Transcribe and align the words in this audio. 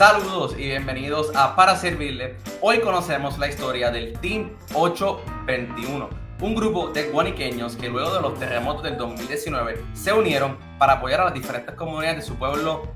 Saludos 0.00 0.54
y 0.56 0.64
bienvenidos 0.64 1.30
a 1.36 1.54
Para 1.54 1.76
Servirle. 1.76 2.38
Hoy 2.62 2.80
conocemos 2.80 3.36
la 3.36 3.48
historia 3.48 3.90
del 3.90 4.18
Team 4.20 4.56
821, 4.72 6.08
un 6.40 6.54
grupo 6.54 6.88
de 6.88 7.10
guaniqueños 7.10 7.76
que 7.76 7.90
luego 7.90 8.14
de 8.14 8.22
los 8.22 8.38
terremotos 8.38 8.82
del 8.82 8.96
2019 8.96 9.84
se 9.92 10.14
unieron 10.14 10.56
para 10.78 10.94
apoyar 10.94 11.20
a 11.20 11.24
las 11.24 11.34
diferentes 11.34 11.74
comunidades 11.74 12.16
de 12.16 12.22
su 12.22 12.34
pueblo 12.36 12.88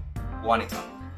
guánica. 0.43 0.77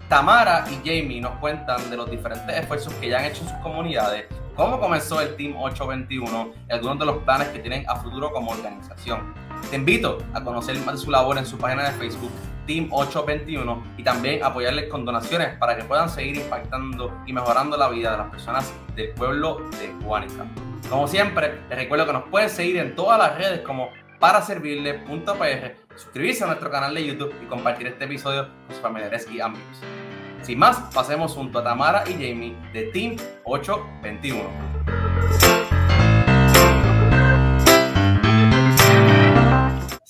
Tamara 0.09 0.65
y 0.69 0.75
Jamie 0.79 1.21
nos 1.21 1.39
cuentan 1.39 1.89
de 1.89 1.97
los 1.97 2.11
diferentes 2.11 2.53
esfuerzos 2.53 2.93
que 2.95 3.09
ya 3.09 3.21
han 3.21 3.27
hecho 3.27 3.45
en 3.45 3.51
sus 3.51 3.59
comunidades, 3.59 4.27
cómo 4.57 4.81
comenzó 4.81 5.21
el 5.21 5.37
Team 5.37 5.55
821 5.57 6.51
y 6.69 6.73
algunos 6.73 6.99
de 6.99 7.07
los 7.07 7.19
planes 7.19 7.47
que 7.51 7.61
tienen 7.61 7.89
a 7.89 7.95
futuro 7.95 8.33
como 8.33 8.51
organización. 8.51 9.33
Te 9.71 9.77
invito 9.77 10.19
a 10.35 10.43
conocer 10.43 10.77
más 10.79 10.97
de 10.97 11.01
su 11.05 11.13
labor 11.13 11.39
en 11.39 11.47
su 11.47 11.57
página 11.57 11.85
de 11.85 11.93
Facebook 11.93 12.33
Team 12.67 12.89
821 12.91 13.95
y 13.97 14.03
también 14.03 14.45
apoyarles 14.45 14.89
con 14.89 15.05
donaciones 15.05 15.57
para 15.59 15.77
que 15.77 15.85
puedan 15.85 16.09
seguir 16.09 16.37
impactando 16.37 17.13
y 17.27 17.33
mejorando 17.33 17.77
la 17.77 17.89
vida 17.89 18.13
de 18.13 18.19
las 18.19 18.31
personas 18.31 18.73
del 18.95 19.11
pueblo 19.11 19.61
de 19.79 19.93
Guánica. 20.05 20.47
Como 20.89 21.09
siempre, 21.09 21.61
les 21.69 21.79
recuerdo 21.79 22.07
que 22.07 22.13
nos 22.13 22.25
pueden 22.25 22.51
seguir 22.51 22.77
en 22.79 22.95
todas 22.95 23.19
las 23.19 23.37
redes 23.37 23.61
como 23.61 23.91
para 24.19 24.41
servirle.pr, 24.43 25.77
suscribirse 25.95 26.45
a 26.45 26.47
nuestro 26.47 26.71
canal 26.71 26.95
de 26.95 27.07
YouTube 27.07 27.35
y 27.43 27.47
compartir 27.47 27.87
este 27.89 28.05
episodio 28.05 28.49
con 28.49 28.75
sus 28.75 28.81
familiares 28.81 29.27
y 29.31 29.41
amigos. 29.41 29.81
Sin 30.43 30.59
más, 30.59 30.79
pasemos 30.95 31.33
junto 31.33 31.59
a 31.59 31.65
Tamara 31.65 32.05
y 32.07 32.13
Jamie 32.13 32.57
de 32.73 32.85
Team 32.85 33.17
821. 33.45 34.96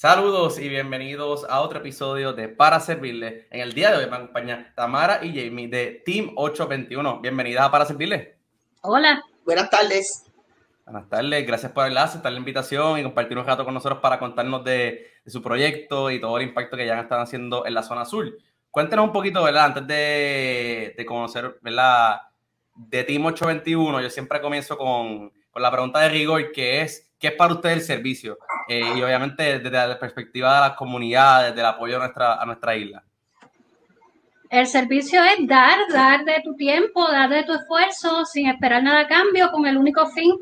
Saludos 0.08 0.60
y 0.60 0.68
bienvenidos 0.68 1.44
a 1.50 1.62
otro 1.62 1.80
episodio 1.80 2.32
de 2.32 2.48
Para 2.48 2.78
Servirle. 2.78 3.48
En 3.50 3.60
el 3.60 3.72
día 3.72 3.90
de 3.90 4.04
hoy 4.04 4.08
me 4.08 4.14
acompaña 4.14 4.72
Tamara 4.76 5.18
y 5.24 5.34
Jamie 5.34 5.66
de 5.66 6.00
Team 6.06 6.30
821. 6.36 7.20
Bienvenidas 7.22 7.64
a 7.64 7.72
Para 7.72 7.86
Servirle. 7.86 8.36
Hola. 8.82 9.20
Buenas 9.44 9.68
tardes. 9.68 10.30
Buenas 10.84 11.08
tardes, 11.08 11.44
gracias 11.44 11.72
por 11.72 11.86
aceptar 11.86 12.30
la 12.30 12.38
invitación 12.38 13.00
y 13.00 13.02
compartir 13.02 13.36
un 13.36 13.44
rato 13.44 13.64
con 13.64 13.74
nosotros 13.74 13.98
para 13.98 14.20
contarnos 14.20 14.62
de, 14.62 15.10
su 15.26 15.42
proyecto 15.42 16.08
y 16.12 16.20
todo 16.20 16.38
el 16.38 16.44
impacto 16.44 16.76
que 16.76 16.86
ya 16.86 17.00
están 17.00 17.18
haciendo 17.18 17.66
en 17.66 17.74
la 17.74 17.82
zona 17.82 18.02
azul. 18.02 18.38
Cuéntenos 18.70 19.06
un 19.06 19.12
poquito, 19.12 19.42
¿verdad? 19.42 19.64
Antes 19.64 19.88
de, 19.88 20.94
de 20.96 21.04
conocer, 21.04 21.58
¿verdad? 21.62 22.20
De 22.76 23.02
Team 23.02 23.26
821, 23.26 24.02
yo 24.02 24.10
siempre 24.10 24.40
comienzo 24.40 24.78
con, 24.78 25.32
con 25.50 25.62
la 25.62 25.72
pregunta 25.72 25.98
de 25.98 26.10
rigor, 26.10 26.52
que 26.52 26.82
es, 26.82 27.12
¿qué 27.18 27.26
es 27.26 27.34
para 27.34 27.54
usted 27.54 27.70
el 27.70 27.80
servicio? 27.80 28.38
Eh, 28.68 28.94
y 28.96 29.02
obviamente 29.02 29.58
desde 29.58 29.70
la 29.70 29.98
perspectiva 29.98 30.54
de 30.54 30.60
las 30.68 30.76
comunidades, 30.76 31.54
del 31.54 31.66
apoyo 31.66 31.96
a 31.96 32.00
nuestra, 32.00 32.34
a 32.34 32.44
nuestra 32.44 32.76
isla. 32.76 33.02
El 34.50 34.66
servicio 34.66 35.22
es 35.24 35.46
dar, 35.46 35.78
dar 35.92 36.24
de 36.24 36.40
tu 36.44 36.54
tiempo, 36.54 37.06
dar 37.10 37.28
de 37.28 37.44
tu 37.44 37.52
esfuerzo 37.52 38.24
sin 38.24 38.48
esperar 38.48 38.82
nada 38.82 39.00
a 39.00 39.08
cambio, 39.08 39.50
con 39.50 39.66
el 39.66 39.76
único 39.76 40.06
fin 40.08 40.32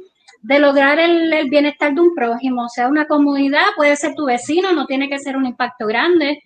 de 0.42 0.58
lograr 0.58 0.98
el, 0.98 1.48
bienestar 1.48 1.94
de 1.94 2.00
un 2.02 2.14
prójimo. 2.14 2.64
O 2.64 2.68
sea, 2.68 2.88
una 2.88 3.06
comunidad 3.06 3.64
puede 3.76 3.96
ser 3.96 4.14
tu 4.14 4.26
vecino, 4.26 4.72
no 4.72 4.86
tiene 4.86 5.08
que 5.08 5.18
ser 5.18 5.36
un 5.36 5.46
impacto 5.46 5.86
grande, 5.86 6.42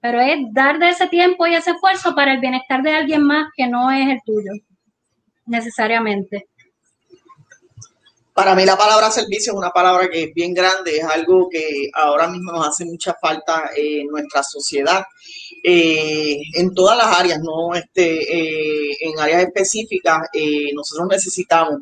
pero 0.00 0.20
es 0.20 0.38
dar 0.52 0.78
de 0.78 0.90
ese 0.90 1.06
tiempo 1.08 1.46
y 1.46 1.54
ese 1.54 1.70
esfuerzo 1.70 2.14
para 2.14 2.34
el 2.34 2.40
bienestar 2.40 2.82
de 2.82 2.94
alguien 2.94 3.22
más 3.22 3.48
que 3.56 3.66
no 3.66 3.90
es 3.90 4.06
el 4.06 4.20
tuyo, 4.24 4.52
necesariamente. 5.46 6.46
Para 8.38 8.54
mí 8.54 8.64
la 8.64 8.78
palabra 8.78 9.10
servicio 9.10 9.52
es 9.52 9.58
una 9.58 9.72
palabra 9.72 10.08
que 10.08 10.22
es 10.22 10.32
bien 10.32 10.54
grande, 10.54 10.98
es 10.98 11.02
algo 11.02 11.48
que 11.48 11.90
ahora 11.92 12.28
mismo 12.28 12.52
nos 12.52 12.68
hace 12.68 12.84
mucha 12.84 13.16
falta 13.20 13.72
en 13.74 14.06
nuestra 14.06 14.44
sociedad, 14.44 15.02
eh, 15.64 16.38
en 16.54 16.72
todas 16.72 16.96
las 16.96 17.18
áreas, 17.18 17.40
no 17.40 17.74
este, 17.74 18.92
eh, 18.92 18.96
en 19.00 19.18
áreas 19.18 19.42
específicas. 19.42 20.28
Eh, 20.32 20.70
nosotros 20.72 21.08
necesitamos 21.10 21.80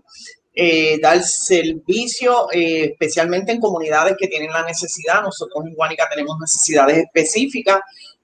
dar 1.02 1.22
servicio, 1.22 2.46
especialmente 2.50 3.52
en 3.52 3.60
comunidades 3.60 4.16
que 4.18 4.26
tienen 4.26 4.50
la 4.50 4.64
necesidad. 4.64 5.20
Nosotros 5.20 5.62
en 5.66 5.74
Guánica 5.74 6.08
tenemos 6.08 6.38
necesidades 6.40 7.04
específicas, 7.04 7.80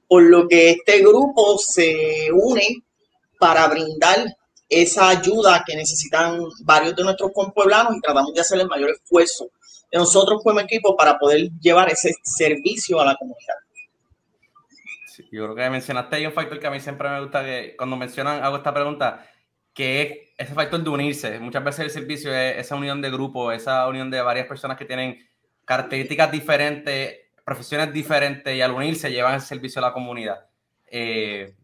por 0.09 0.22
lo 0.22 0.48
que 0.48 0.71
este 0.71 1.00
grupo 1.00 1.59
se 1.59 2.31
une 2.32 2.82
para 3.38 3.66
brindar 3.69 4.34
esa 4.72 5.10
ayuda 5.10 5.62
que 5.66 5.77
necesitan 5.77 6.41
varios 6.65 6.97
de 6.97 7.05
nuestros 7.05 7.31
compueblanos 7.33 7.94
y 7.97 8.00
tratamos 8.00 8.33
de 8.33 8.41
hacer 8.41 8.59
el 8.59 8.69
mayor 8.69 8.91
esfuerzo 8.91 9.50
de 9.91 9.99
nosotros 9.99 10.41
como 10.43 10.60
equipo 10.60 10.97
para 10.97 11.19
poder 11.19 11.50
llevar 11.60 11.91
ese 11.91 12.15
servicio 12.22 12.99
a 12.99 13.05
la 13.05 13.15
comunidad. 13.16 13.55
yo 15.31 15.44
creo 15.44 15.55
que 15.55 15.71
mencionaste 15.71 16.16
ahí 16.16 16.27
un 16.27 16.33
factor 16.33 16.59
que 16.59 16.66
a 16.66 16.71
mí 16.71 16.81
siempre 16.81 17.10
me 17.10 17.21
gusta 17.21 17.44
que 17.44 17.75
cuando 17.77 17.97
mencionan, 17.97 18.43
hago 18.43 18.56
esta 18.56 18.72
pregunta, 18.72 19.27
que 19.75 20.33
es 20.38 20.47
ese 20.47 20.55
factor 20.55 20.83
de 20.83 20.89
unirse. 20.89 21.39
Muchas 21.39 21.62
veces 21.62 21.84
el 21.84 21.91
servicio 21.91 22.34
es 22.34 22.56
esa 22.59 22.75
unión 22.75 23.03
de 23.03 23.10
grupo, 23.10 23.53
esa 23.53 23.87
unión 23.89 24.10
de 24.10 24.22
varias 24.22 24.47
personas 24.47 24.78
que 24.78 24.87
tienen 24.87 25.19
características 25.66 26.33
diferentes, 26.33 27.21
profesiones 27.44 27.93
diferentes 27.93 28.56
y 28.56 28.62
al 28.62 28.72
unirse 28.72 29.10
llevan 29.10 29.34
el 29.34 29.43
servicio 29.43 29.81
a 29.81 29.89
la 29.89 29.93
comunidad. 29.93 30.47
Eh, 30.87 31.54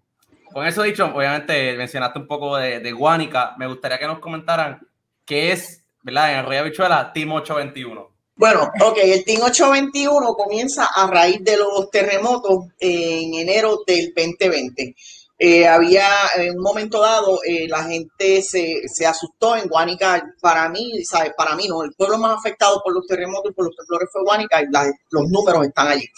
con 0.52 0.66
eso 0.66 0.82
dicho, 0.82 1.06
obviamente 1.14 1.76
mencionaste 1.76 2.18
un 2.18 2.26
poco 2.26 2.56
de, 2.56 2.80
de 2.80 2.92
Guánica. 2.92 3.54
Me 3.58 3.66
gustaría 3.66 3.98
que 3.98 4.06
nos 4.06 4.18
comentaran 4.18 4.80
qué 5.24 5.52
es, 5.52 5.84
¿verdad? 6.02 6.32
En 6.32 6.38
Arroyo 6.38 6.64
Bichuela, 6.64 7.12
Team 7.12 7.32
821. 7.32 8.18
Bueno, 8.38 8.70
ok, 8.80 8.98
el 9.02 9.24
Team 9.24 9.42
821 9.42 10.34
comienza 10.34 10.86
a 10.94 11.08
raíz 11.08 11.42
de 11.42 11.56
los 11.56 11.90
terremotos 11.90 12.66
en 12.78 13.34
enero 13.34 13.80
del 13.84 14.12
2020. 14.14 14.94
Eh, 15.40 15.66
había 15.66 16.08
en 16.36 16.56
un 16.56 16.62
momento 16.62 17.00
dado 17.00 17.38
eh, 17.44 17.68
la 17.68 17.84
gente 17.84 18.42
se, 18.42 18.82
se, 18.86 19.06
asustó 19.06 19.56
en 19.56 19.68
Guánica, 19.68 20.34
para 20.40 20.68
mí, 20.68 21.04
¿sabes? 21.04 21.32
Para 21.36 21.54
mí 21.54 21.66
no, 21.68 21.82
el 21.82 21.92
pueblo 21.94 22.18
más 22.18 22.38
afectado 22.38 22.80
por 22.82 22.92
los 22.92 23.06
terremotos 23.06 23.50
y 23.50 23.54
por 23.54 23.66
los 23.66 23.76
temblores 23.76 24.08
fue 24.12 24.22
Guánica 24.22 24.62
y 24.62 24.66
los 25.10 25.28
números 25.28 25.66
están 25.66 25.88
allí. 25.88 26.08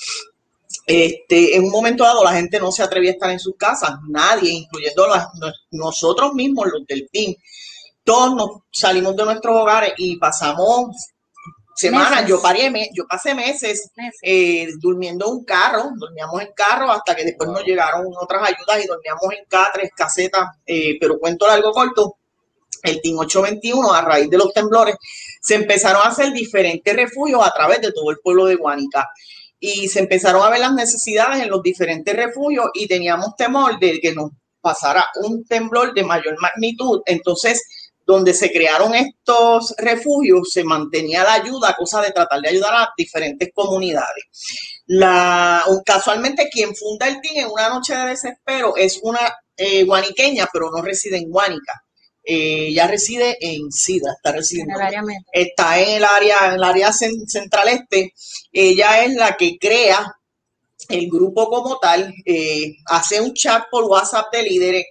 Este, 0.87 1.57
en 1.57 1.65
un 1.65 1.71
momento 1.71 2.05
dado 2.05 2.25
la 2.25 2.33
gente 2.33 2.59
no 2.59 2.73
se 2.73 2.83
atrevía 2.83 3.11
a 3.11 3.15
estar 3.15 3.31
en 3.31 3.39
sus 3.39 3.57
casas, 3.57 3.93
nadie, 4.09 4.51
incluyendo 4.51 5.07
nosotros 5.71 6.33
mismos, 6.35 6.67
los 6.73 6.87
del 6.87 7.09
team. 7.11 7.35
Todos 8.03 8.35
nos 8.35 8.51
salimos 8.73 9.15
de 9.15 9.25
nuestros 9.25 9.57
hogares 9.57 9.93
y 9.99 10.17
pasamos 10.17 10.97
semanas, 11.75 12.27
yo, 12.27 12.43
paré, 12.43 12.71
yo 12.93 13.07
pasé 13.09 13.35
meses, 13.35 13.91
eh, 14.23 14.69
durmiendo 14.81 15.27
en 15.27 15.33
un 15.33 15.45
carro, 15.45 15.91
dormíamos 15.97 16.43
en 16.43 16.53
carro 16.55 16.91
hasta 16.91 17.15
que 17.15 17.25
después 17.25 17.49
nos 17.49 17.65
llegaron 17.65 18.07
otras 18.21 18.43
ayudas 18.43 18.85
y 18.85 18.87
dormíamos 18.87 19.25
en 19.33 19.45
catres, 19.49 19.91
casetas, 19.97 20.49
eh, 20.67 20.99
pero 21.01 21.19
cuento 21.19 21.47
largo 21.47 21.73
corto, 21.73 22.17
el 22.83 23.01
Team 23.01 23.19
821 23.19 23.93
a 23.93 24.01
raíz 24.03 24.31
de 24.31 24.39
los 24.39 24.53
temblores 24.53 24.97
se 25.41 25.55
empezaron 25.55 26.03
a 26.03 26.09
hacer 26.09 26.33
diferentes 26.33 26.95
refugios 26.95 27.47
a 27.47 27.51
través 27.53 27.81
de 27.81 27.93
todo 27.93 28.11
el 28.11 28.19
pueblo 28.19 28.47
de 28.47 28.57
Guánica 28.57 29.09
y 29.61 29.89
se 29.89 30.01
empezaron 30.01 30.43
a 30.43 30.49
ver 30.49 30.61
las 30.61 30.73
necesidades 30.73 31.43
en 31.43 31.51
los 31.51 31.63
diferentes 31.63 32.17
refugios 32.17 32.67
y 32.75 32.89
teníamos 32.89 33.37
temor 33.37 33.79
de 33.79 34.01
que 34.01 34.15
nos 34.15 34.31
pasara 34.61 35.05
un 35.23 35.45
temblor 35.45 35.95
de 35.95 36.03
mayor 36.03 36.37
magnitud. 36.41 37.03
Entonces, 37.07 37.63
donde 38.07 38.35
se 38.35 38.51
crearon 38.51 38.95
estos 38.95 39.75
refugios, 39.79 40.51
se 40.51 40.65
mantenía 40.65 41.23
la 41.23 41.35
ayuda, 41.35 41.77
cosa 41.79 42.01
de 42.01 42.11
tratar 42.11 42.41
de 42.41 42.49
ayudar 42.49 42.75
a 42.75 42.89
diferentes 42.97 43.51
comunidades. 43.55 44.25
La, 44.87 45.63
casualmente, 45.85 46.49
quien 46.51 46.75
funda 46.75 47.07
el 47.07 47.21
TIN 47.21 47.43
en 47.43 47.51
una 47.51 47.69
noche 47.69 47.95
de 47.95 48.07
desespero 48.07 48.77
es 48.77 48.99
una 49.03 49.21
eh, 49.57 49.85
guaniqueña, 49.85 50.49
pero 50.53 50.71
no 50.71 50.83
reside 50.83 51.19
en 51.19 51.31
Guánica. 51.31 51.85
Eh, 52.23 52.69
ella 52.69 52.87
reside 52.87 53.37
en 53.41 53.71
SIDA, 53.73 54.13
está 54.13 54.33
residiendo. 54.33 54.75
está 55.33 55.81
en 55.81 55.97
el 55.97 56.05
área, 56.05 56.49
en 56.49 56.53
el 56.55 56.65
área 56.65 56.93
central 56.93 57.69
este. 57.69 58.15
Ella 58.53 59.05
es 59.05 59.15
la 59.15 59.37
que 59.37 59.59
crea 59.59 60.17
el 60.89 61.09
grupo 61.09 61.49
como 61.49 61.79
tal, 61.79 62.13
eh, 62.25 62.77
hace 62.87 63.21
un 63.21 63.33
chat 63.33 63.65
por 63.71 63.85
WhatsApp 63.85 64.33
de 64.33 64.43
líderes 64.43 64.87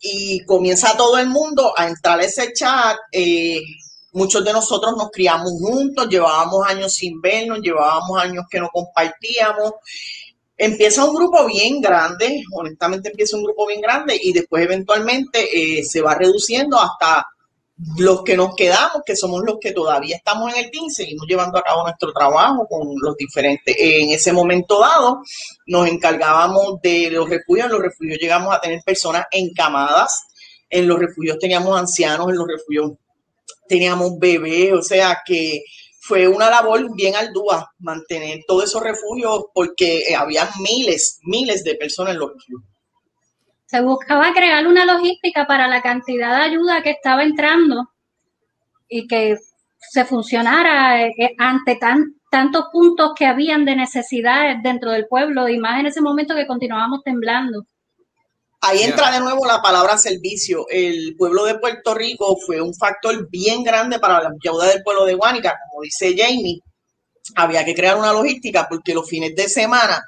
y 0.00 0.44
comienza 0.44 0.96
todo 0.96 1.18
el 1.18 1.28
mundo 1.28 1.72
a 1.76 1.88
entrar 1.88 2.20
a 2.20 2.24
ese 2.24 2.52
chat. 2.52 2.96
Eh, 3.10 3.60
muchos 4.12 4.44
de 4.44 4.52
nosotros 4.52 4.94
nos 4.96 5.10
criamos 5.10 5.52
juntos, 5.60 6.08
llevábamos 6.08 6.66
años 6.66 6.92
sin 6.94 7.20
vernos, 7.20 7.60
llevábamos 7.60 8.20
años 8.20 8.44
que 8.50 8.60
no 8.60 8.68
compartíamos 8.72 9.72
Empieza 10.56 11.04
un 11.04 11.14
grupo 11.14 11.46
bien 11.46 11.80
grande, 11.80 12.42
honestamente 12.52 13.08
empieza 13.08 13.36
un 13.36 13.44
grupo 13.44 13.66
bien 13.66 13.80
grande 13.80 14.18
y 14.20 14.32
después 14.32 14.64
eventualmente 14.64 15.78
eh, 15.78 15.84
se 15.84 16.00
va 16.00 16.14
reduciendo 16.14 16.78
hasta 16.78 17.26
los 17.96 18.22
que 18.22 18.36
nos 18.36 18.54
quedamos, 18.54 19.02
que 19.04 19.16
somos 19.16 19.42
los 19.44 19.58
que 19.60 19.72
todavía 19.72 20.16
estamos 20.16 20.52
en 20.52 20.64
el 20.64 20.70
team, 20.70 20.88
seguimos 20.88 21.26
llevando 21.26 21.58
a 21.58 21.62
cabo 21.62 21.82
nuestro 21.82 22.12
trabajo 22.12 22.66
con 22.68 22.88
los 23.00 23.16
diferentes. 23.16 23.74
En 23.78 24.10
ese 24.10 24.32
momento 24.32 24.78
dado, 24.80 25.22
nos 25.66 25.88
encargábamos 25.88 26.80
de 26.82 27.10
los 27.10 27.28
refugios. 27.28 27.66
En 27.66 27.72
los 27.72 27.82
refugios 27.82 28.18
llegamos 28.20 28.54
a 28.54 28.60
tener 28.60 28.82
personas 28.84 29.26
encamadas. 29.30 30.26
En 30.68 30.86
los 30.86 30.98
refugios 30.98 31.38
teníamos 31.38 31.78
ancianos, 31.78 32.28
en 32.28 32.36
los 32.36 32.46
refugios 32.46 32.92
teníamos 33.68 34.18
bebés, 34.18 34.72
o 34.72 34.82
sea 34.82 35.22
que 35.24 35.62
fue 36.12 36.28
una 36.28 36.50
labor 36.50 36.94
bien 36.94 37.14
ardua 37.16 37.72
mantener 37.78 38.40
todos 38.46 38.64
esos 38.64 38.82
refugios 38.82 39.46
porque 39.54 40.00
eh, 40.00 40.14
había 40.14 40.46
miles, 40.60 41.18
miles 41.22 41.64
de 41.64 41.74
personas 41.74 42.12
en 42.12 42.20
los 42.20 42.34
refugios. 42.34 42.60
se 43.64 43.80
buscaba 43.80 44.30
crear 44.34 44.66
una 44.66 44.84
logística 44.84 45.46
para 45.46 45.68
la 45.68 45.80
cantidad 45.80 46.36
de 46.36 46.42
ayuda 46.42 46.82
que 46.82 46.90
estaba 46.90 47.22
entrando 47.22 47.88
y 48.90 49.06
que 49.06 49.38
se 49.78 50.04
funcionara 50.04 51.06
eh, 51.06 51.14
eh, 51.16 51.34
ante 51.38 51.76
tan, 51.76 52.16
tantos 52.30 52.66
puntos 52.70 53.12
que 53.16 53.24
habían 53.24 53.64
de 53.64 53.74
necesidades 53.74 54.62
dentro 54.62 54.90
del 54.90 55.06
pueblo 55.06 55.48
y 55.48 55.58
más 55.58 55.80
en 55.80 55.86
ese 55.86 56.02
momento 56.02 56.34
que 56.34 56.46
continuábamos 56.46 57.02
temblando. 57.02 57.64
Ahí 58.64 58.82
entra 58.84 59.10
de 59.10 59.18
nuevo 59.18 59.44
la 59.44 59.60
palabra 59.60 59.98
servicio. 59.98 60.66
El 60.70 61.16
pueblo 61.16 61.44
de 61.44 61.58
Puerto 61.58 61.94
Rico 61.94 62.36
fue 62.46 62.60
un 62.60 62.72
factor 62.72 63.28
bien 63.28 63.64
grande 63.64 63.98
para 63.98 64.22
la 64.22 64.30
ayuda 64.30 64.68
del 64.68 64.84
pueblo 64.84 65.04
de 65.04 65.14
Guánica, 65.14 65.58
como 65.68 65.82
dice 65.82 66.14
Jamie. 66.16 66.60
Había 67.34 67.64
que 67.64 67.74
crear 67.74 67.96
una 67.96 68.12
logística 68.12 68.68
porque 68.68 68.94
los 68.94 69.08
fines 69.08 69.34
de 69.34 69.48
semana 69.48 70.00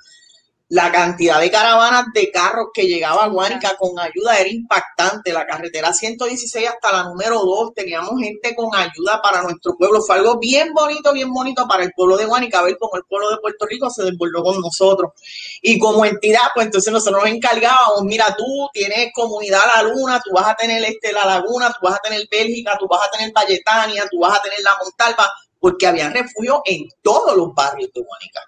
la 0.69 0.91
cantidad 0.91 1.41
de 1.41 1.51
caravanas 1.51 2.07
de 2.15 2.31
carros 2.31 2.69
que 2.73 2.87
llegaba 2.87 3.25
a 3.25 3.29
Guánica 3.29 3.77
con 3.77 3.99
ayuda 3.99 4.39
era 4.39 4.49
impactante. 4.49 5.33
La 5.33 5.47
carretera 5.47 5.93
116 5.93 6.69
hasta 6.69 6.91
la 6.91 7.05
número 7.05 7.39
2, 7.41 7.75
teníamos 7.75 8.19
gente 8.19 8.55
con 8.57 8.75
ayuda 8.75 9.21
para 9.23 9.43
nuestro 9.43 9.77
pueblo. 9.77 10.01
Fue 10.01 10.17
algo 10.17 10.39
bien 10.39 10.73
bonito, 10.73 11.13
bien 11.13 11.31
bonito 11.33 11.69
para 11.69 11.85
el 11.85 11.93
pueblo 11.95 12.17
de 12.17 12.25
Guánica, 12.25 12.63
ver 12.63 12.79
cómo 12.79 12.97
el 12.97 13.05
pueblo 13.05 13.31
de 13.31 13.37
Puerto 13.39 13.67
Rico 13.67 13.91
se 13.91 14.05
desbordó 14.05 14.43
con 14.43 14.61
nosotros. 14.61 15.13
Y 15.61 15.79
como 15.79 16.05
entidad, 16.07 16.49
pues 16.55 16.67
entonces 16.67 16.93
nosotros 16.93 17.23
nos 17.23 17.33
encargábamos, 17.33 18.03
mira, 18.05 18.35
tú 18.37 18.69
tienes 18.73 19.11
comunidad 19.13 19.61
La 19.77 19.83
Luna, 19.83 20.21
tú 20.25 20.33
vas 20.33 20.49
a 20.49 20.55
tener 20.55 20.83
este, 20.83 21.13
La 21.13 21.27
Laguna, 21.27 21.73
tú 21.79 21.87
vas 21.87 21.97
a 21.97 22.03
tener 22.03 22.27
Bélgica, 22.31 22.77
tú 22.79 22.89
vas 22.89 23.07
a 23.07 23.11
tener 23.11 23.33
Valletania, 23.33 24.09
tú 24.11 24.19
vas 24.19 24.39
a 24.39 24.43
tener 24.43 24.61
La 24.63 24.73
Montalva, 24.83 25.31
porque 25.61 25.87
había 25.87 26.09
refugio 26.09 26.63
en 26.65 26.89
todos 27.03 27.37
los 27.37 27.55
barrios 27.55 27.91
de 27.95 28.01
Guánica. 28.01 28.41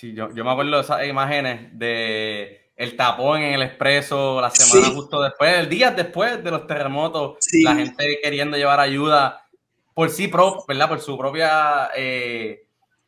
Sí, 0.00 0.14
yo, 0.14 0.30
me 0.30 0.50
acuerdo 0.50 0.76
de 0.76 0.80
esas 0.80 1.06
imágenes 1.06 1.78
de 1.78 2.70
el 2.74 2.96
tapón 2.96 3.42
en 3.42 3.52
el 3.52 3.60
expreso 3.60 4.40
la 4.40 4.48
semana 4.48 4.94
justo 4.94 5.20
después, 5.20 5.58
el 5.58 5.68
día 5.68 5.90
después 5.90 6.42
de 6.42 6.50
los 6.50 6.66
terremotos, 6.66 7.36
la 7.62 7.74
gente 7.74 8.18
queriendo 8.22 8.56
llevar 8.56 8.80
ayuda 8.80 9.46
por 9.92 10.08
sí 10.08 10.28
propio, 10.28 10.64
¿verdad? 10.66 10.88
Por 10.88 11.00
su 11.00 11.18
propia 11.18 11.90
eh, 11.94 12.64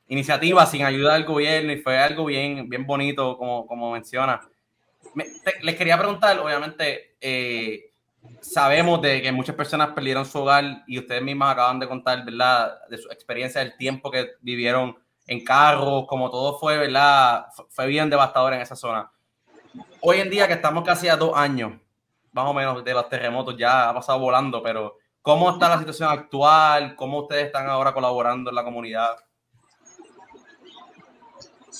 iniciativa, 0.08 0.66
sin 0.66 0.84
ayuda 0.84 1.14
del 1.14 1.24
gobierno, 1.24 1.72
y 1.72 1.78
fue 1.78 1.96
algo 1.96 2.26
bien, 2.26 2.68
bien 2.68 2.84
bonito, 2.84 3.38
como, 3.38 3.66
como 3.66 3.90
menciona. 3.92 4.42
les 5.62 5.76
quería 5.76 5.96
preguntar, 5.96 6.38
obviamente, 6.40 7.16
eh, 7.22 7.90
sabemos 8.42 9.00
de 9.00 9.22
que 9.22 9.32
muchas 9.32 9.56
personas 9.56 9.92
perdieron 9.94 10.26
su 10.26 10.40
hogar 10.40 10.84
y 10.86 10.98
ustedes 10.98 11.22
mismas 11.22 11.52
acaban 11.52 11.80
de 11.80 11.88
contar, 11.88 12.22
¿verdad? 12.22 12.86
De 12.90 12.98
su 12.98 13.10
experiencia, 13.10 13.62
del 13.62 13.78
tiempo 13.78 14.10
que 14.10 14.32
vivieron 14.42 15.01
en 15.26 15.44
carros, 15.44 16.04
como 16.06 16.30
todo 16.30 16.58
fue, 16.58 16.78
¿verdad? 16.78 17.46
Fue 17.70 17.86
bien 17.86 18.10
devastador 18.10 18.54
en 18.54 18.60
esa 18.60 18.76
zona. 18.76 19.10
Hoy 20.00 20.20
en 20.20 20.30
día 20.30 20.46
que 20.46 20.54
estamos 20.54 20.84
casi 20.84 21.08
a 21.08 21.16
dos 21.16 21.32
años, 21.36 21.72
más 22.32 22.46
o 22.46 22.54
menos, 22.54 22.84
de 22.84 22.92
los 22.92 23.08
terremotos, 23.08 23.56
ya 23.56 23.88
ha 23.88 23.94
pasado 23.94 24.18
volando, 24.18 24.62
pero 24.62 24.96
¿cómo 25.20 25.50
está 25.50 25.68
la 25.68 25.78
situación 25.78 26.08
actual? 26.10 26.96
¿Cómo 26.96 27.20
ustedes 27.20 27.46
están 27.46 27.68
ahora 27.68 27.94
colaborando 27.94 28.50
en 28.50 28.56
la 28.56 28.64
comunidad? 28.64 29.16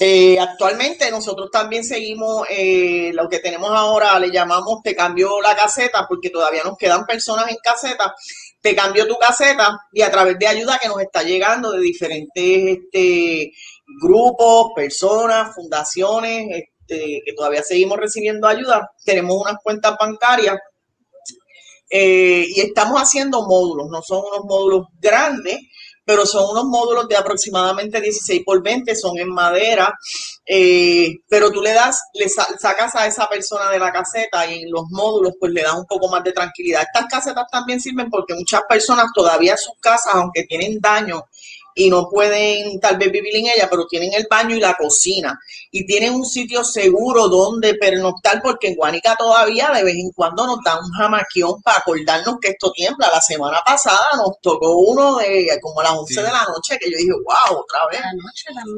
Eh, 0.01 0.39
actualmente 0.41 1.11
nosotros 1.11 1.51
también 1.51 1.85
seguimos 1.85 2.47
eh, 2.49 3.13
lo 3.13 3.29
que 3.29 3.41
tenemos 3.41 3.71
ahora, 3.71 4.19
le 4.19 4.31
llamamos 4.31 4.83
te 4.83 4.97
cambió 4.97 5.41
la 5.41 5.55
caseta, 5.55 6.07
porque 6.09 6.31
todavía 6.31 6.63
nos 6.65 6.79
quedan 6.79 7.05
personas 7.05 7.51
en 7.51 7.57
caseta 7.63 8.15
te 8.63 8.77
cambio 8.77 9.09
tu 9.09 9.17
caseta 9.19 9.77
y 9.93 10.03
a 10.03 10.11
través 10.11 10.39
de 10.39 10.47
ayuda 10.47 10.79
que 10.81 10.89
nos 10.89 11.01
está 11.01 11.23
llegando 11.23 11.73
de 11.73 11.81
diferentes 11.81 12.79
este, 12.79 13.53
grupos, 14.01 14.73
personas, 14.75 15.55
fundaciones, 15.55 16.47
este, 16.51 17.21
que 17.25 17.33
todavía 17.35 17.63
seguimos 17.63 17.99
recibiendo 17.99 18.47
ayuda, 18.47 18.91
tenemos 19.05 19.37
unas 19.37 19.57
cuentas 19.63 19.97
bancarias 19.99 20.59
eh, 21.91 22.47
y 22.49 22.61
estamos 22.61 23.01
haciendo 23.01 23.47
módulos, 23.47 23.89
no 23.91 24.01
son 24.01 24.23
unos 24.33 24.45
módulos 24.45 24.87
grandes, 24.99 25.59
pero 26.05 26.27
son 26.27 26.51
unos 26.51 26.65
módulos 26.65 27.09
de 27.09 27.17
aproximadamente 27.17 28.01
16 28.01 28.43
por 28.45 28.63
20, 28.63 28.95
son 28.97 29.19
en 29.19 29.29
madera, 29.29 29.93
eh, 30.47 31.11
pero 31.29 31.51
tú 31.51 31.63
le 31.63 31.73
das, 31.73 32.01
le 32.15 32.29
sacas 32.29 32.95
a 32.95 33.07
esa 33.07 33.29
persona 33.29 33.71
de 33.71 33.79
la 33.79 33.93
caseta 33.93 34.47
y 34.47 34.63
en 34.63 34.71
los 34.71 34.85
módulos 34.91 35.35
pues 35.39 35.53
le 35.53 35.63
das 35.63 35.75
un 35.75 35.87
poco 35.87 36.09
más 36.09 36.25
de 36.25 36.33
tranquilidad. 36.33 36.83
Estas 36.83 37.07
casetas 37.09 37.47
también 37.51 37.81
sirven 37.81 38.11
porque 38.11 38.35
muchas 38.35 38.63
personas 38.69 39.07
todavía 39.15 39.57
sus 39.57 39.75
casas, 39.81 40.15
aunque 40.15 40.45
tienen 40.45 40.81
daño 40.81 41.25
y 41.75 41.91
no 41.91 42.09
pueden 42.11 42.81
tal 42.81 42.97
vez 42.99 43.11
vivir 43.11 43.37
en 43.37 43.47
ella, 43.47 43.69
pero 43.71 43.87
tienen 43.87 44.13
el 44.15 44.27
baño 44.31 44.57
y 44.57 44.61
la 44.61 44.75
cocina 44.75 45.39
y 45.71 45.87
tienen 45.87 46.13
un 46.13 46.27
sitio 46.27 46.63
seguro 46.65 47.29
donde 47.29 47.75
pernoctar 47.75 48.43
porque 48.43 48.69
en 48.69 48.75
Guanica 48.77 49.17
todavía 49.17 49.71
de 49.75 49.83
vez 49.83 49.95
en 49.95 50.11
cuando 50.13 50.47
nos 50.47 50.59
da 50.63 50.79
un 50.79 50.91
jamaquión 50.93 51.63
para 51.63 51.79
acordarnos 51.79 52.37
que 52.41 52.51
esto 52.51 52.71
tiembla. 52.73 53.09
La 53.11 53.21
semana 53.23 53.63
pasada 53.65 54.05
nos 54.17 54.39
tocó 54.43 54.77
uno 54.77 55.17
de 55.17 55.49
como 55.63 55.81
a 55.81 55.85
las 55.85 55.93
11 55.93 56.23
de 56.23 56.29
la 56.29 56.45
noche 56.45 56.79
que 56.79 56.91
yo 56.91 56.99
dije, 56.99 57.13
wow, 57.13 57.59
otra 57.59 57.87
vez. 57.91 58.01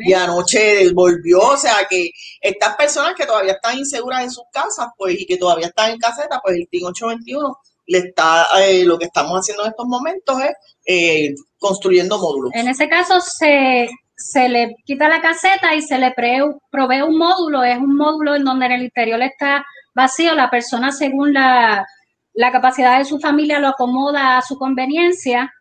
Y 0.07 0.13
anoche 0.13 0.93
volvió, 0.93 1.41
o 1.41 1.57
sea 1.57 1.87
que 1.91 2.11
estas 2.41 2.77
personas 2.77 3.15
que 3.17 3.27
todavía 3.27 3.55
están 3.55 3.77
inseguras 3.77 4.23
en 4.23 4.31
sus 4.31 4.45
casas, 4.53 4.89
pues, 4.97 5.19
y 5.19 5.27
que 5.27 5.37
todavía 5.37 5.67
están 5.67 5.91
en 5.91 5.99
caseta, 5.99 6.41
pues 6.43 6.57
el 6.57 6.69
TIN 6.69 6.87
821 6.87 7.59
le 7.87 7.99
está, 7.99 8.47
eh, 8.61 8.85
lo 8.85 8.99
que 8.99 9.07
estamos 9.07 9.39
haciendo 9.39 9.65
en 9.65 9.71
estos 9.71 9.87
momentos 9.87 10.41
es 10.43 10.53
eh, 10.87 11.35
construyendo 11.59 12.19
módulos. 12.19 12.53
En 12.55 12.69
ese 12.69 12.89
caso 12.89 13.21
se, 13.21 13.89
se 14.17 14.49
le 14.49 14.75
quita 14.85 15.09
la 15.09 15.21
caseta 15.21 15.75
y 15.75 15.83
se 15.83 15.99
le 15.99 16.13
provee 16.13 17.03
un 17.03 17.19
módulo, 17.19 17.63
es 17.63 17.79
un 17.79 17.97
módulo 17.97 18.35
en 18.35 18.45
donde 18.45 18.67
en 18.67 18.73
el 18.73 18.83
interior 18.85 19.21
está 19.23 19.65
vacío, 19.95 20.35
la 20.35 20.51
persona 20.51 20.93
según 20.93 21.33
la, 21.33 21.87
la 22.33 22.53
capacidad 22.53 22.99
de 22.99 23.05
su 23.05 23.19
familia 23.19 23.59
lo 23.59 23.69
acomoda 23.69 24.39
a 24.39 24.43
su 24.43 24.57
conveniencia, 24.57 25.53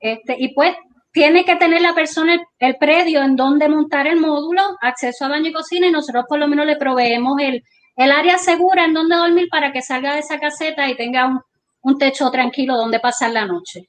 este, 0.00 0.36
y 0.38 0.54
pues 0.54 0.74
tiene 1.12 1.44
que 1.44 1.56
tener 1.56 1.80
la 1.80 1.94
persona 1.94 2.34
el, 2.34 2.40
el, 2.58 2.76
predio 2.76 3.22
en 3.22 3.34
donde 3.34 3.68
montar 3.68 4.06
el 4.06 4.20
módulo, 4.20 4.62
acceso 4.80 5.24
a 5.24 5.28
baño 5.28 5.48
y 5.48 5.52
cocina, 5.52 5.86
y 5.86 5.92
nosotros 5.92 6.24
por 6.28 6.38
lo 6.38 6.48
menos 6.48 6.66
le 6.66 6.76
proveemos 6.76 7.40
el, 7.40 7.62
el 7.96 8.12
área 8.12 8.38
segura 8.38 8.84
en 8.84 8.94
donde 8.94 9.16
dormir 9.16 9.48
para 9.50 9.72
que 9.72 9.82
salga 9.82 10.14
de 10.14 10.20
esa 10.20 10.38
caseta 10.38 10.88
y 10.88 10.96
tenga 10.96 11.26
un, 11.26 11.40
un 11.88 11.98
techo 11.98 12.30
tranquilo 12.30 12.76
donde 12.76 13.00
pasar 13.00 13.30
la 13.32 13.46
noche. 13.46 13.88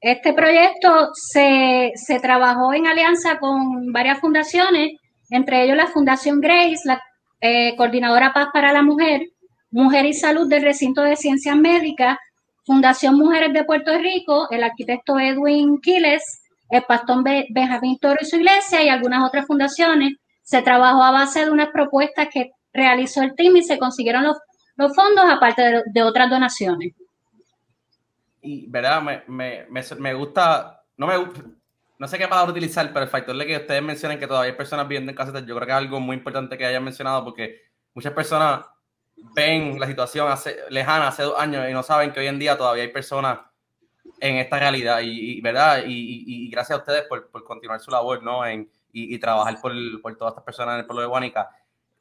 Este 0.00 0.32
proyecto 0.32 1.10
se, 1.14 1.92
se, 1.94 2.18
trabajó 2.18 2.74
en 2.74 2.88
alianza 2.88 3.38
con 3.38 3.92
varias 3.92 4.18
fundaciones, 4.18 4.98
entre 5.30 5.62
ellos 5.62 5.76
la 5.76 5.86
Fundación 5.86 6.40
Grace, 6.40 6.80
la 6.84 7.00
eh, 7.40 7.76
Coordinadora 7.76 8.32
Paz 8.32 8.48
para 8.52 8.72
la 8.72 8.82
Mujer, 8.82 9.22
Mujer 9.70 10.06
y 10.06 10.12
Salud 10.12 10.48
del 10.48 10.64
Recinto 10.64 11.02
de 11.02 11.14
Ciencias 11.14 11.56
Médicas, 11.56 12.18
Fundación 12.64 13.16
Mujeres 13.16 13.52
de 13.52 13.64
Puerto 13.64 13.96
Rico, 13.96 14.48
el 14.50 14.64
arquitecto 14.64 15.20
Edwin 15.20 15.80
Quiles, 15.80 16.42
el 16.70 16.82
pastor 16.82 17.22
Benjamín 17.50 17.98
Toro 18.00 18.18
y 18.20 18.24
su 18.24 18.36
iglesia 18.36 18.82
y 18.82 18.88
algunas 18.88 19.24
otras 19.24 19.46
fundaciones. 19.46 20.14
Se 20.42 20.62
trabajó 20.62 21.02
a 21.04 21.12
base 21.12 21.44
de 21.44 21.50
unas 21.52 21.68
propuestas 21.68 22.26
que 22.32 22.50
realizó 22.72 23.22
el 23.22 23.34
team 23.36 23.56
y 23.56 23.62
se 23.62 23.78
consiguieron 23.78 24.24
los, 24.24 24.36
los 24.74 24.94
fondos 24.96 25.26
aparte 25.28 25.82
de 25.86 26.02
otras 26.02 26.28
donaciones 26.28 26.92
y, 28.42 28.66
¿verdad? 28.66 29.00
Me, 29.00 29.22
me, 29.28 29.66
me, 29.98 30.14
gusta, 30.14 30.84
no 30.96 31.06
me 31.06 31.14
no 31.98 32.08
sé 32.08 32.18
qué 32.18 32.26
palabra 32.26 32.50
utilizar, 32.50 32.92
pero 32.92 33.04
el 33.04 33.10
factor 33.10 33.36
de 33.36 33.46
que 33.46 33.56
ustedes 33.56 33.80
mencionen 33.80 34.18
que 34.18 34.26
todavía 34.26 34.50
hay 34.50 34.56
personas 34.56 34.88
viviendo 34.88 35.10
en 35.10 35.16
casetas, 35.16 35.46
yo 35.46 35.54
creo 35.54 35.66
que 35.66 35.72
es 35.72 35.78
algo 35.78 36.00
muy 36.00 36.16
importante 36.16 36.58
que 36.58 36.66
hayan 36.66 36.82
mencionado 36.82 37.22
porque 37.24 37.62
muchas 37.94 38.12
personas 38.12 38.66
ven 39.34 39.78
la 39.78 39.86
situación 39.86 40.28
hace, 40.28 40.56
lejana 40.68 41.08
hace 41.08 41.22
dos 41.22 41.38
años 41.38 41.64
y 41.68 41.72
no 41.72 41.84
saben 41.84 42.12
que 42.12 42.18
hoy 42.18 42.26
en 42.26 42.40
día 42.40 42.58
todavía 42.58 42.82
hay 42.82 42.88
personas 42.88 43.38
en 44.18 44.36
esta 44.36 44.58
realidad 44.58 45.00
y, 45.02 45.40
verdad 45.40 45.84
y, 45.86 46.24
y, 46.26 46.50
gracias 46.50 46.78
a 46.78 46.80
ustedes 46.80 47.04
por, 47.04 47.28
por, 47.30 47.44
continuar 47.44 47.78
su 47.78 47.92
labor 47.92 48.20
no 48.22 48.44
en, 48.44 48.68
y, 48.92 49.16
trabajar 49.18 49.60
por, 49.60 49.72
por, 50.00 50.16
todas 50.16 50.32
estas 50.32 50.44
personas 50.44 50.74
en 50.74 50.80
el 50.80 50.86
pueblo 50.86 51.02
de 51.02 51.08
Guanica. 51.08 51.50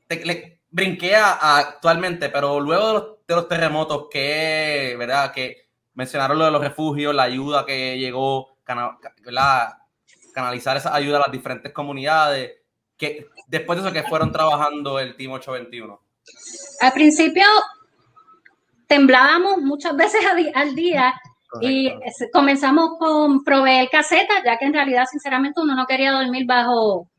Le, 0.09 0.61
brinqué 0.71 1.15
actualmente 1.15 2.29
pero 2.29 2.59
luego 2.59 2.87
de 2.87 2.93
los, 2.93 3.03
de 3.27 3.35
los 3.35 3.47
terremotos 3.47 4.07
que 4.09 4.95
verdad 4.97 5.31
que 5.31 5.70
mencionaron 5.93 6.37
lo 6.37 6.45
de 6.45 6.51
los 6.51 6.61
refugios, 6.61 7.13
la 7.13 7.23
ayuda 7.23 7.65
que 7.65 7.97
llegó, 7.97 8.57
canalizar 10.33 10.77
esa 10.77 10.95
ayuda 10.95 11.17
a 11.17 11.21
las 11.21 11.31
diferentes 11.31 11.73
comunidades, 11.73 12.51
que 12.97 13.27
después 13.47 13.81
de 13.81 13.87
eso 13.87 13.93
que 13.93 14.07
fueron 14.07 14.31
trabajando 14.31 14.99
el 14.99 15.15
Team 15.15 15.31
821. 15.31 15.99
Al 16.81 16.93
principio 16.93 17.45
temblábamos 18.87 19.59
muchas 19.61 19.95
veces 19.95 20.21
al 20.53 20.75
día 20.75 21.13
y 21.59 21.91
comenzamos 22.31 22.97
con 22.97 23.43
proveer 23.43 23.89
casetas, 23.89 24.43
ya 24.45 24.57
que 24.57 24.65
en 24.65 24.73
realidad, 24.73 25.05
sinceramente, 25.09 25.59
uno 25.59 25.75
no 25.75 25.85
quería 25.85 26.11
dormir 26.11 26.45
bajo, 26.45 27.09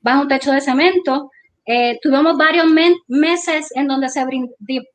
bajo 0.00 0.22
un 0.22 0.28
techo 0.28 0.52
de 0.52 0.60
cemento. 0.60 1.30
Eh, 1.66 1.98
tuvimos 2.02 2.36
varios 2.36 2.66
meses 3.08 3.70
en 3.74 3.88
donde 3.88 4.08
se 4.08 4.24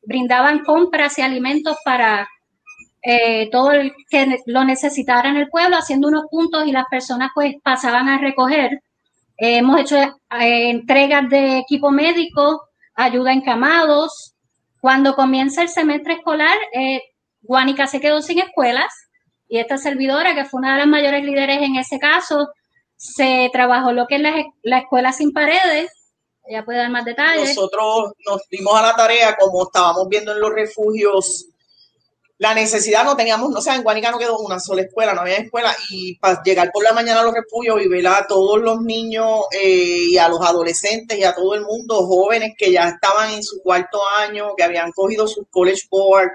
brindaban 0.02 0.64
compras 0.64 1.18
y 1.18 1.22
alimentos 1.22 1.76
para 1.84 2.26
eh, 3.02 3.48
todo 3.50 3.72
el 3.72 3.92
que 4.10 4.38
lo 4.46 4.64
necesitara 4.64 5.28
en 5.28 5.36
el 5.36 5.48
pueblo, 5.48 5.76
haciendo 5.76 6.08
unos 6.08 6.24
puntos 6.30 6.66
y 6.66 6.72
las 6.72 6.86
personas 6.90 7.30
pues 7.34 7.54
pasaban 7.62 8.08
a 8.08 8.18
recoger. 8.18 8.80
hemos 9.36 9.80
hecho 9.80 9.96
eh, 9.96 10.70
entregas 10.70 11.28
de 11.28 11.58
equipo 11.58 11.90
médico, 11.90 12.62
ayuda 12.94 13.32
en 13.32 13.42
camados, 13.42 14.34
Cuando 14.80 15.14
comienza 15.14 15.62
el 15.62 15.68
semestre 15.68 16.14
escolar, 16.14 16.56
eh, 16.72 17.00
Guánica 17.42 17.86
se 17.86 18.00
quedó 18.00 18.22
sin 18.22 18.38
escuelas 18.40 18.92
y 19.48 19.58
esta 19.58 19.78
servidora, 19.78 20.34
que 20.34 20.44
fue 20.44 20.58
una 20.58 20.72
de 20.72 20.78
las 20.78 20.88
mayores 20.88 21.24
líderes 21.24 21.62
en 21.62 21.76
ese 21.76 21.98
caso, 21.98 22.48
se 22.96 23.50
trabajó 23.52 23.92
lo 23.92 24.06
que 24.06 24.16
es 24.16 24.20
la, 24.22 24.44
la 24.62 24.78
escuela 24.78 25.12
sin 25.12 25.32
paredes. 25.32 25.90
Ella 26.48 26.64
puede 26.64 26.78
dar 26.78 26.90
más 26.90 27.04
detalles. 27.04 27.56
Nosotros 27.56 28.12
nos 28.24 28.42
dimos 28.50 28.74
a 28.74 28.82
la 28.82 28.96
tarea, 28.96 29.36
como 29.36 29.64
estábamos 29.64 30.08
viendo 30.08 30.32
en 30.32 30.40
los 30.40 30.52
refugios, 30.52 31.46
la 32.38 32.52
necesidad 32.52 33.04
no 33.04 33.16
teníamos, 33.16 33.50
no 33.50 33.62
sé, 33.62 33.70
en 33.72 33.82
Guanica 33.82 34.10
no 34.10 34.18
quedó 34.18 34.38
una 34.38 34.60
sola 34.60 34.82
escuela, 34.82 35.14
no 35.14 35.22
había 35.22 35.36
escuela, 35.36 35.74
y 35.88 36.16
para 36.16 36.42
llegar 36.42 36.70
por 36.70 36.84
la 36.84 36.92
mañana 36.92 37.20
a 37.20 37.24
los 37.24 37.32
refugios 37.32 37.80
y 37.82 37.88
ver 37.88 38.06
a 38.06 38.26
todos 38.26 38.60
los 38.60 38.80
niños 38.82 39.44
eh, 39.52 40.08
y 40.10 40.18
a 40.18 40.28
los 40.28 40.40
adolescentes 40.42 41.18
y 41.18 41.24
a 41.24 41.34
todo 41.34 41.54
el 41.54 41.62
mundo, 41.62 42.06
jóvenes 42.06 42.52
que 42.58 42.70
ya 42.70 42.88
estaban 42.88 43.32
en 43.32 43.42
su 43.42 43.62
cuarto 43.62 44.00
año, 44.18 44.54
que 44.54 44.64
habían 44.64 44.92
cogido 44.92 45.26
su 45.26 45.46
college 45.50 45.86
board 45.90 46.28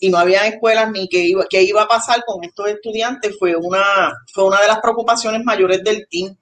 y 0.00 0.10
no 0.10 0.18
había 0.18 0.46
escuelas 0.46 0.90
ni 0.90 1.08
qué 1.08 1.20
iba, 1.20 1.46
qué 1.48 1.62
iba 1.62 1.82
a 1.82 1.88
pasar 1.88 2.24
con 2.26 2.42
estos 2.42 2.68
estudiantes, 2.68 3.36
fue 3.38 3.54
una, 3.54 4.12
fue 4.34 4.44
una 4.44 4.60
de 4.60 4.66
las 4.66 4.80
preocupaciones 4.80 5.44
mayores 5.44 5.82
del 5.84 6.06
team. 6.10 6.36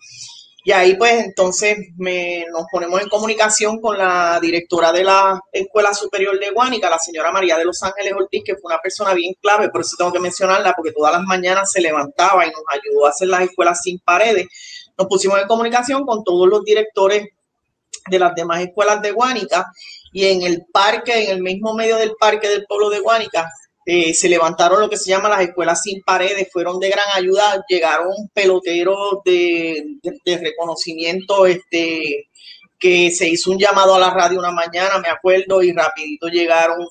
Y 0.67 0.73
ahí 0.73 0.97
pues 0.97 1.13
entonces 1.23 1.77
me, 1.99 2.47
nos 2.51 2.65
ponemos 2.73 2.99
en 3.03 3.11
comunicación 3.11 3.83
con 3.83 3.99
la 3.99 4.41
directora 4.41 4.93
de 4.93 5.05
la 5.05 5.39
Escuela 5.53 5.93
Superior 5.93 6.41
de 6.41 6.53
Guánica, 6.53 6.89
la 6.89 6.99
señora 6.99 7.31
María 7.31 7.59
de 7.59 7.67
Los 7.67 7.83
Ángeles 7.83 8.15
Ortiz, 8.15 8.43
que 8.43 8.55
fue 8.55 8.73
una 8.73 8.79
persona 8.79 9.13
bien 9.13 9.35
clave, 9.43 9.69
por 9.69 9.83
eso 9.83 9.95
tengo 9.99 10.11
que 10.11 10.21
mencionarla, 10.21 10.73
porque 10.73 10.93
todas 10.93 11.13
las 11.13 11.23
mañanas 11.25 11.71
se 11.71 11.83
levantaba 11.83 12.47
y 12.47 12.51
nos 12.51 12.63
ayudó 12.73 13.05
a 13.05 13.11
hacer 13.11 13.29
las 13.29 13.43
escuelas 13.43 13.83
sin 13.83 13.99
paredes. 13.99 14.47
Nos 14.97 15.07
pusimos 15.07 15.39
en 15.39 15.47
comunicación 15.47 16.07
con 16.07 16.25
todos 16.25 16.49
los 16.49 16.65
directores 16.65 17.29
de 18.09 18.19
las 18.19 18.35
demás 18.35 18.63
escuelas 18.63 19.03
de 19.03 19.11
Guánica 19.11 19.71
y 20.13 20.29
en 20.29 20.43
el 20.43 20.65
parque, 20.73 21.25
en 21.25 21.31
el 21.31 21.43
mismo 21.43 21.75
medio 21.75 21.99
del 21.99 22.15
parque 22.19 22.49
del 22.49 22.65
pueblo 22.65 22.89
de 22.89 23.01
Guánica, 23.01 23.51
eh, 23.87 24.15
se 24.15 24.29
levantaron 24.29 24.81
lo 24.81 24.89
que 24.89 24.97
se 24.97 25.11
llama 25.11 25.29
las 25.29 25.43
escuelas 25.43 25.83
sin 25.83 26.03
paredes, 26.03 26.49
fueron 26.51 26.81
de 26.81 26.89
gran 26.89 27.05
ayuda, 27.15 27.63
llegaron 27.69 28.13
peloteros 28.33 29.19
de, 29.25 29.99
de, 30.25 30.39
reconocimiento, 30.39 31.45
este, 31.45 32.29
que 32.79 33.11
se 33.11 33.29
hizo 33.29 33.51
un 33.51 33.59
llamado 33.59 33.95
a 33.95 33.99
la 33.99 34.11
radio 34.11 34.39
una 34.39 34.53
mañana, 34.53 34.99
me 34.99 35.09
acuerdo, 35.09 35.63
y 35.63 35.73
rapidito 35.73 36.29
llegaron 36.29 36.87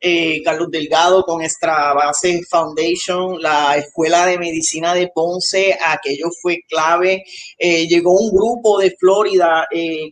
eh, 0.00 0.40
Carlos 0.42 0.70
Delgado 0.70 1.22
con 1.22 1.42
Extra 1.42 1.94
Foundation, 2.48 3.42
la 3.42 3.76
Escuela 3.76 4.24
de 4.24 4.38
Medicina 4.38 4.94
de 4.94 5.10
Ponce, 5.14 5.76
aquello 5.84 6.28
fue 6.40 6.60
clave. 6.66 7.24
Eh, 7.58 7.86
llegó 7.86 8.12
un 8.12 8.30
grupo 8.30 8.78
de 8.78 8.94
Florida, 8.98 9.66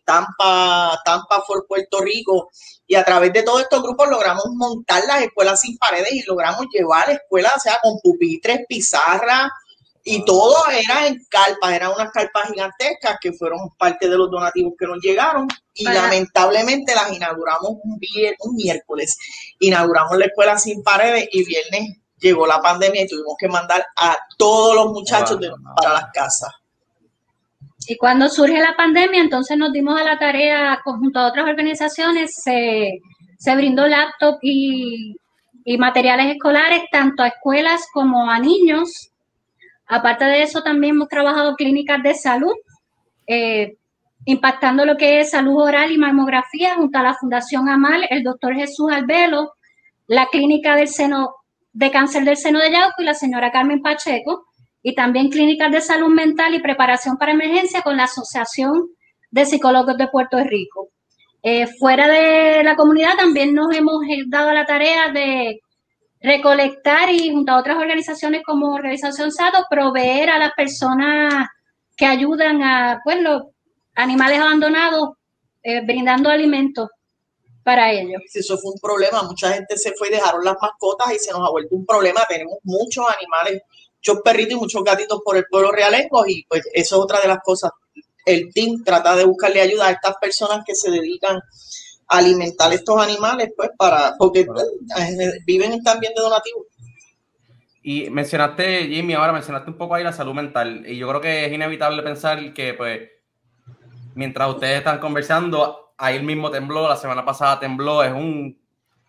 Tampa, 0.05 0.99
Tampa 1.03 1.43
for 1.47 1.67
Puerto 1.67 2.01
Rico, 2.01 2.51
y 2.87 2.95
a 2.95 3.05
través 3.05 3.33
de 3.33 3.43
todos 3.43 3.63
estos 3.63 3.83
grupos 3.83 4.09
logramos 4.09 4.45
montar 4.55 5.03
las 5.07 5.23
escuelas 5.23 5.61
sin 5.61 5.77
paredes 5.79 6.13
y 6.13 6.23
logramos 6.23 6.67
llevar 6.73 7.11
escuelas, 7.11 7.53
o 7.57 7.61
sea, 7.61 7.79
con 7.83 7.99
pupitres, 8.03 8.61
pizarras, 8.69 9.51
y 10.09 10.25
todo 10.25 10.55
era 10.69 11.09
en 11.09 11.19
carpas, 11.29 11.73
eran 11.73 11.91
unas 11.91 12.13
carpas 12.13 12.49
gigantescas 12.49 13.17
que 13.21 13.33
fueron 13.33 13.71
parte 13.77 14.09
de 14.09 14.17
los 14.17 14.31
donativos 14.31 14.75
que 14.79 14.87
nos 14.87 15.01
llegaron 15.01 15.49
y 15.75 15.83
lamentablemente 15.83 16.95
las 16.95 17.13
inauguramos 17.13 17.71
un, 17.83 17.99
un 18.39 18.55
miércoles. 18.55 19.17
Inauguramos 19.59 20.17
la 20.17 20.27
escuela 20.27 20.59
sin 20.59 20.85
paredes 20.85 21.29
y 21.33 21.45
viernes 21.45 21.97
llegó 22.19 22.47
la 22.47 22.61
pandemia 22.61 23.03
y 23.03 23.09
tuvimos 23.09 23.35
que 23.37 23.49
mandar 23.49 23.85
a 23.97 24.17
todos 24.39 24.77
los 24.77 24.93
muchachos 24.93 25.39
para 25.75 25.95
las 25.95 26.13
casas. 26.13 26.53
Y 27.89 27.97
cuando 27.97 28.29
surge 28.29 28.59
la 28.61 28.77
pandemia, 28.77 29.21
entonces 29.21 29.57
nos 29.57 29.73
dimos 29.73 30.01
a 30.01 30.05
la 30.05 30.19
tarea, 30.19 30.81
junto 30.85 31.21
a 31.21 31.29
otras 31.29 31.47
organizaciones, 31.47 32.33
se, 32.43 33.01
brindó 33.55 33.87
laptop 33.87 34.39
y, 34.43 35.17
y 35.65 35.79
materiales 35.79 36.35
escolares 36.35 36.83
tanto 36.91 37.23
a 37.23 37.29
escuelas 37.29 37.87
como 37.93 38.31
a 38.31 38.39
niños. 38.39 39.13
Aparte 39.87 40.25
de 40.25 40.43
eso, 40.43 40.63
también 40.63 40.97
hemos 40.97 41.09
trabajado 41.09 41.55
clínicas 41.55 42.03
de 42.03 42.15
salud, 42.15 42.55
eh, 43.27 43.77
impactando 44.25 44.85
lo 44.85 44.97
que 44.97 45.21
es 45.21 45.31
salud 45.31 45.63
oral 45.63 45.93
y 45.93 45.99
mamografía 45.99 46.75
junto 46.75 46.99
a 46.99 47.03
la 47.03 47.15
Fundación 47.15 47.69
AMAL, 47.69 48.07
el 48.11 48.25
doctor 48.25 48.55
Jesús 48.55 48.91
Albelo, 48.91 49.53
la 50.09 50.27
clínica 50.27 50.75
del 50.75 50.89
seno 50.89 51.35
de 51.73 51.91
cáncer 51.91 52.25
del 52.25 52.37
seno 52.37 52.59
de 52.59 52.73
Yauco 52.73 53.03
y 53.03 53.05
la 53.05 53.15
señora 53.15 53.53
Carmen 53.53 53.83
Pacheco, 53.83 54.46
y 54.87 54.95
también 54.95 55.31
clínicas 55.31 55.73
de 55.73 55.81
salud 55.81 56.15
mental 56.15 56.55
y 56.55 56.61
preparación 56.61 57.17
para 57.17 57.33
emergencia 57.33 57.83
con 57.83 57.97
la 57.97 58.05
Asociación 58.05 58.87
de 59.33 59.45
Psicólogos 59.45 59.97
de 59.97 60.07
Puerto 60.07 60.39
Rico. 60.39 60.91
Eh, 61.43 61.67
fuera 61.67 62.07
de 62.07 62.63
la 62.63 62.77
comunidad 62.77 63.17
también 63.19 63.53
nos 63.53 63.75
hemos 63.75 63.97
dado 64.29 64.53
la 64.53 64.65
tarea 64.65 65.09
de 65.09 65.59
recolectar 66.21 67.11
y 67.11 67.33
junto 67.33 67.51
a 67.51 67.59
otras 67.59 67.79
organizaciones 67.79 68.43
como 68.45 68.75
Organización 68.75 69.33
SADO, 69.33 69.67
proveer 69.69 70.31
a 70.31 70.39
las 70.39 70.53
personas 70.53 71.49
que 71.97 72.07
ayudan 72.07 72.63
a 72.63 73.01
pues, 73.03 73.21
los 73.21 73.43
animales 73.97 74.39
abandonados, 74.39 75.17
eh, 75.65 75.85
brindando 75.85 76.31
alimentos 76.31 76.91
para 77.65 77.91
ellos. 77.91 78.23
Eso 78.33 78.57
fue 78.57 78.71
un 78.71 78.79
problema, 78.79 79.25
mucha 79.25 79.53
gente 79.53 79.77
se 79.77 79.93
fue 79.95 80.11
y 80.11 80.13
dejaron 80.13 80.45
las 80.45 80.55
mascotas 80.63 81.13
y 81.13 81.19
se 81.19 81.33
nos 81.33 81.41
ha 81.41 81.51
vuelto 81.51 81.75
un 81.75 81.85
problema. 81.85 82.21
Tenemos 82.29 82.59
muchos 82.63 83.05
animales, 83.19 83.63
muchos 84.07 84.23
perritos 84.23 84.53
y 84.53 84.57
muchos 84.57 84.85
gatitos 84.85 85.21
por 85.25 85.37
el 85.37 85.45
pueblo 85.51 85.73
realengo 85.73 86.27
y 86.27 86.45
pues 86.49 86.63
eso 86.73 86.97
es 86.97 87.03
otra 87.03 87.21
de 87.21 87.29
las 87.29 87.39
cosas. 87.43 87.71
El 88.25 88.53
team 88.53 88.83
trata 88.85 89.17
de 89.17 89.25
buscarle 89.25 89.61
ayuda 89.61 89.89
a 89.89 89.93
estas 89.93 90.17
personas 90.21 90.65
que 90.67 90.75
se 90.75 90.91
dedican 90.91 91.41
alimentar 92.09 92.73
estos 92.73 93.01
animales, 93.01 93.53
pues, 93.57 93.71
para, 93.77 94.15
porque 94.17 94.41
eh, 94.41 95.31
viven 95.45 95.83
también 95.83 96.13
de 96.15 96.23
donativos. 96.23 96.67
Y 97.83 98.11
mencionaste, 98.11 98.87
Jimmy, 98.89 99.15
ahora 99.15 99.33
mencionaste 99.33 99.71
un 99.71 99.79
poco 99.79 99.95
ahí 99.95 100.05
la 100.05 100.13
salud 100.13 100.35
mental. 100.35 100.85
Y 100.87 100.97
yo 100.99 101.09
creo 101.09 101.21
que 101.21 101.47
es 101.47 101.53
inevitable 101.53 102.03
pensar 102.03 102.53
que, 102.53 102.75
pues, 102.75 103.09
mientras 104.15 104.49
ustedes 104.51 104.79
están 104.79 104.99
conversando, 104.99 105.95
ahí 105.99 106.17
el 106.17 106.25
mismo 106.25 106.51
tembló, 106.51 106.89
la 106.89 106.97
semana 106.97 107.25
pasada 107.25 107.61
tembló, 107.61 108.03
es 108.03 108.13
un, 108.13 108.57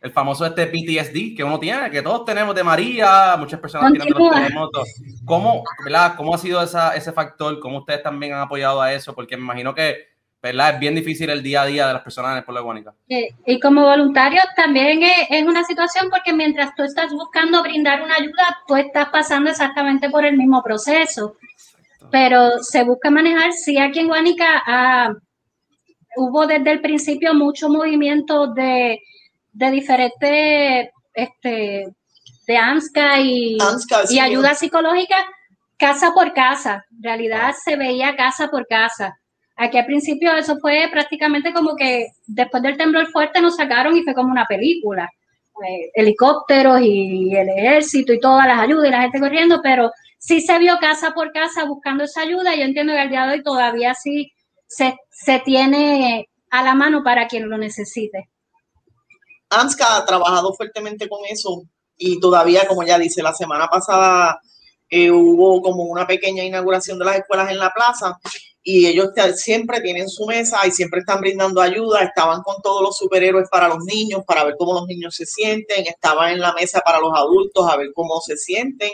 el 0.01 0.11
famoso 0.11 0.45
este 0.45 0.67
PTSD 0.67 1.35
que 1.35 1.43
uno 1.43 1.59
tiene, 1.59 1.89
que 1.89 2.01
todos 2.01 2.25
tenemos 2.25 2.53
de 2.53 2.63
María, 2.63 3.35
muchas 3.37 3.59
personas 3.59 3.91
tienen 3.91 4.13
los 4.13 4.31
terremotos. 4.31 4.87
¿Cómo, 5.25 5.63
¿verdad? 5.83 6.15
¿Cómo 6.15 6.35
ha 6.35 6.37
sido 6.37 6.61
esa, 6.61 6.95
ese 6.95 7.11
factor? 7.11 7.59
¿Cómo 7.59 7.79
ustedes 7.79 8.03
también 8.03 8.33
han 8.33 8.41
apoyado 8.41 8.81
a 8.81 8.93
eso? 8.93 9.13
Porque 9.15 9.35
me 9.35 9.43
imagino 9.43 9.73
que 9.73 10.17
¿verdad? 10.41 10.75
Es 10.75 10.79
bien 10.79 10.95
difícil 10.95 11.29
el 11.29 11.41
día 11.41 11.63
a 11.63 11.65
día 11.65 11.87
de 11.87 11.93
las 11.93 12.03
personas 12.03 12.31
en 12.31 12.37
el 12.37 12.43
pueblo 12.43 12.61
de 12.61 12.65
Guanica. 12.65 12.93
Y 13.45 13.59
como 13.59 13.81
voluntario 13.81 14.39
también 14.55 15.01
es, 15.29 15.43
una 15.43 15.63
situación 15.63 16.09
porque 16.09 16.33
mientras 16.33 16.75
tú 16.75 16.83
estás 16.83 17.11
buscando 17.11 17.63
brindar 17.63 18.01
una 18.01 18.15
ayuda, 18.15 18.59
tú 18.67 18.75
estás 18.75 19.09
pasando 19.09 19.49
exactamente 19.49 20.09
por 20.09 20.25
el 20.25 20.37
mismo 20.37 20.61
proceso. 20.63 21.35
Pero 22.11 22.59
se 22.61 22.83
busca 22.83 23.09
manejar, 23.09 23.51
sí, 23.51 23.77
aquí 23.77 23.99
en 23.99 24.07
Guanica 24.07 24.63
ah, 24.65 25.13
hubo 26.15 26.45
desde 26.47 26.71
el 26.71 26.81
principio 26.81 27.33
mucho 27.33 27.67
movimiento 27.67 28.47
de, 28.47 29.01
de 29.57 29.71
diferentes, 29.71 30.89
este, 31.13 31.87
de 32.47 32.57
AMSCA 32.57 33.19
y, 33.19 33.57
y 34.09 34.19
ayuda 34.19 34.55
psicológica 34.55 35.15
casa 35.77 36.13
por 36.13 36.33
casa. 36.33 36.85
En 36.91 37.03
realidad 37.03 37.53
se 37.63 37.75
veía 37.75 38.15
casa 38.15 38.49
por 38.49 38.67
casa 38.67 39.15
Aquí 39.59 39.79
al 39.79 39.87
principio 39.87 40.35
eso 40.37 40.57
fue 40.59 40.87
prácticamente 40.91 41.51
como 41.51 41.75
que 41.75 42.09
después 42.27 42.61
del 42.61 42.77
temblor 42.77 43.07
fuerte 43.07 43.41
nos 43.41 43.55
sacaron 43.55 43.97
y 43.97 44.03
fue 44.03 44.13
como 44.13 44.31
una 44.31 44.45
película. 44.45 45.09
Eh, 45.67 45.89
helicópteros 45.95 46.79
y 46.81 47.35
el 47.35 47.49
ejército 47.49 48.13
y 48.13 48.19
todas 48.19 48.45
las 48.45 48.59
ayudas 48.59 48.87
y 48.87 48.91
la 48.91 49.01
gente 49.01 49.19
corriendo, 49.19 49.59
pero 49.63 49.91
sí 50.19 50.41
se 50.41 50.59
vio 50.59 50.77
casa 50.77 51.11
por 51.15 51.31
casa 51.31 51.65
buscando 51.65 52.03
esa 52.03 52.21
ayuda. 52.21 52.55
Yo 52.55 52.65
entiendo 52.65 52.93
que 52.93 52.99
al 52.99 53.09
día 53.09 53.25
de 53.25 53.33
hoy 53.33 53.43
todavía 53.43 53.95
sí 53.95 54.31
se, 54.67 54.95
se 55.09 55.39
tiene 55.39 56.29
a 56.51 56.61
la 56.61 56.75
mano 56.75 57.01
para 57.03 57.27
quien 57.27 57.49
lo 57.49 57.57
necesite. 57.57 58.29
AMSCA 59.49 59.97
ha 59.97 60.05
trabajado 60.05 60.53
fuertemente 60.53 61.07
con 61.07 61.19
eso 61.25 61.63
y 61.97 62.19
todavía, 62.19 62.67
como 62.67 62.83
ya 62.83 62.99
dice, 62.99 63.23
la 63.23 63.33
semana 63.33 63.67
pasada 63.67 64.39
eh, 64.89 65.11
hubo 65.11 65.61
como 65.61 65.83
una 65.83 66.05
pequeña 66.05 66.43
inauguración 66.43 66.99
de 66.99 67.05
las 67.05 67.17
escuelas 67.17 67.51
en 67.51 67.57
la 67.57 67.71
plaza 67.73 68.19
y 68.69 68.85
ellos 68.85 69.11
siempre 69.35 69.79
tienen 69.79 70.09
su 70.09 70.25
mesa 70.25 70.59
y 70.67 70.71
siempre 70.71 70.99
están 70.99 71.21
brindando 71.21 71.61
ayuda. 71.61 72.03
Estaban 72.03 72.41
con 72.41 72.61
todos 72.61 72.81
los 72.81 72.97
superhéroes 72.97 73.47
para 73.49 73.69
los 73.69 73.85
niños, 73.85 74.23
para 74.27 74.43
ver 74.43 74.55
cómo 74.59 74.73
los 74.73 74.87
niños 74.87 75.15
se 75.15 75.25
sienten. 75.25 75.87
Estaban 75.87 76.33
en 76.33 76.41
la 76.41 76.51
mesa 76.51 76.81
para 76.81 76.99
los 76.99 77.13
adultos, 77.15 77.65
a 77.69 77.77
ver 77.77 77.91
cómo 77.95 78.19
se 78.19 78.35
sienten. 78.35 78.91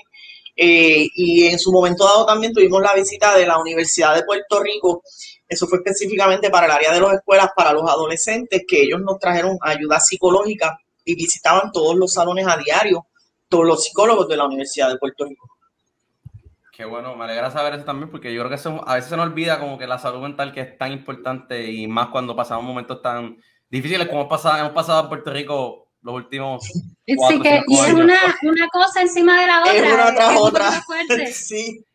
Eh, 0.55 1.07
y 1.15 1.47
en 1.47 1.57
su 1.57 1.71
momento 1.71 2.05
dado 2.05 2.23
también 2.23 2.53
tuvimos 2.53 2.83
la 2.83 2.93
visita 2.93 3.35
de 3.35 3.47
la 3.47 3.57
Universidad 3.57 4.13
de 4.13 4.23
Puerto 4.23 4.61
Rico. 4.61 5.01
Eso 5.47 5.67
fue 5.67 5.79
específicamente 5.79 6.49
para 6.49 6.65
el 6.65 6.71
área 6.71 6.93
de 6.93 7.01
las 7.01 7.13
escuelas, 7.13 7.49
para 7.55 7.73
los 7.73 7.89
adolescentes, 7.89 8.63
que 8.67 8.81
ellos 8.81 9.01
nos 9.01 9.19
trajeron 9.19 9.57
ayuda 9.61 9.99
psicológica 9.99 10.77
y 11.05 11.15
visitaban 11.15 11.71
todos 11.71 11.95
los 11.95 12.13
salones 12.13 12.47
a 12.47 12.57
diario, 12.57 13.07
todos 13.49 13.65
los 13.65 13.83
psicólogos 13.83 14.27
de 14.27 14.37
la 14.37 14.45
Universidad 14.45 14.89
de 14.89 14.97
Puerto 14.97 15.25
Rico. 15.25 15.49
Qué 16.75 16.85
bueno, 16.85 17.15
me 17.15 17.25
alegra 17.25 17.51
saber 17.51 17.75
eso 17.75 17.83
también, 17.83 18.09
porque 18.09 18.33
yo 18.33 18.41
creo 18.41 18.49
que 18.49 18.55
eso, 18.55 18.81
a 18.87 18.95
veces 18.95 19.11
se 19.11 19.17
nos 19.17 19.27
olvida 19.27 19.59
como 19.59 19.77
que 19.77 19.85
la 19.85 19.99
salud 19.99 20.21
mental 20.21 20.51
que 20.51 20.61
es 20.61 20.77
tan 20.77 20.91
importante 20.91 21.71
y 21.71 21.87
más 21.87 22.07
cuando 22.07 22.35
pasamos 22.35 22.63
momentos 22.63 22.99
tan 23.01 23.37
difíciles 23.69 24.07
como 24.07 24.21
hemos 24.21 24.29
pasado, 24.29 24.57
hemos 24.57 24.71
pasado 24.71 25.03
en 25.03 25.09
Puerto 25.09 25.31
Rico 25.31 25.83
los 26.01 26.15
últimos. 26.15 26.63
sí, 26.63 27.39
que 27.41 27.61
y 27.67 27.75
es 27.77 27.93
una, 27.93 28.19
una, 28.41 28.67
cosa 28.69 29.01
encima 29.01 29.39
de 29.39 29.47
la 29.47 29.61
otra. 29.61 29.73
Es 29.73 29.93
una 29.93 30.15
tras 30.15 30.37
otra. 30.37 30.83
sí. 31.31 31.85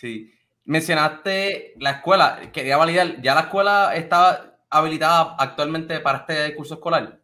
Sí. 0.00 0.37
Mencionaste 0.68 1.72
la 1.78 1.92
escuela. 1.92 2.52
Quería 2.52 2.76
validar, 2.76 3.22
¿ya 3.22 3.34
la 3.34 3.40
escuela 3.40 3.96
está 3.96 4.58
habilitada 4.68 5.34
actualmente 5.38 5.98
para 6.00 6.18
este 6.18 6.54
curso 6.54 6.74
escolar? 6.74 7.18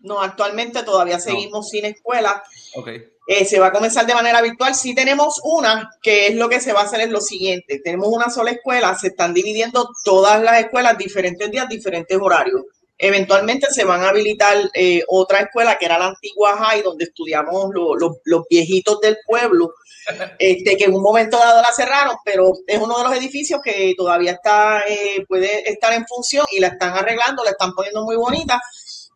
No, 0.00 0.20
actualmente 0.20 0.82
todavía 0.82 1.20
seguimos 1.20 1.68
sin 1.68 1.84
escuela. 1.84 2.42
Okay. 2.74 3.04
Eh, 3.28 3.44
se 3.44 3.60
va 3.60 3.68
a 3.68 3.72
comenzar 3.72 4.06
de 4.06 4.14
manera 4.14 4.42
virtual. 4.42 4.74
Sí 4.74 4.92
tenemos 4.92 5.40
una, 5.44 5.88
que 6.02 6.26
es 6.26 6.34
lo 6.34 6.48
que 6.48 6.60
se 6.60 6.72
va 6.72 6.80
a 6.80 6.84
hacer 6.84 7.02
es 7.02 7.10
lo 7.10 7.20
siguiente. 7.20 7.78
Tenemos 7.78 8.08
una 8.08 8.28
sola 8.28 8.50
escuela, 8.50 8.92
se 8.98 9.06
están 9.06 9.32
dividiendo 9.32 9.88
todas 10.04 10.42
las 10.42 10.58
escuelas, 10.58 10.98
diferentes 10.98 11.48
días, 11.48 11.68
diferentes 11.68 12.18
horarios. 12.20 12.64
Eventualmente 13.04 13.66
se 13.72 13.84
van 13.84 14.00
a 14.04 14.10
habilitar 14.10 14.56
eh, 14.74 15.02
otra 15.08 15.40
escuela 15.40 15.76
que 15.76 15.86
era 15.86 15.98
la 15.98 16.06
antigua 16.06 16.56
High, 16.56 16.82
donde 16.82 17.06
estudiamos 17.06 17.72
los 17.74 18.42
viejitos 18.48 19.00
del 19.00 19.18
pueblo, 19.26 19.74
este, 20.38 20.76
que 20.76 20.84
en 20.84 20.94
un 20.94 21.02
momento 21.02 21.36
dado 21.36 21.60
la 21.60 21.72
cerraron, 21.74 22.14
pero 22.24 22.52
es 22.64 22.78
uno 22.78 22.98
de 22.98 23.02
los 23.02 23.16
edificios 23.16 23.60
que 23.60 23.94
todavía 23.96 24.30
está, 24.30 24.84
eh, 24.86 25.24
puede 25.26 25.68
estar 25.68 25.92
en 25.92 26.06
función 26.06 26.46
y 26.52 26.60
la 26.60 26.68
están 26.68 26.96
arreglando, 26.96 27.42
la 27.42 27.50
están 27.50 27.72
poniendo 27.72 28.04
muy 28.04 28.14
bonita. 28.14 28.60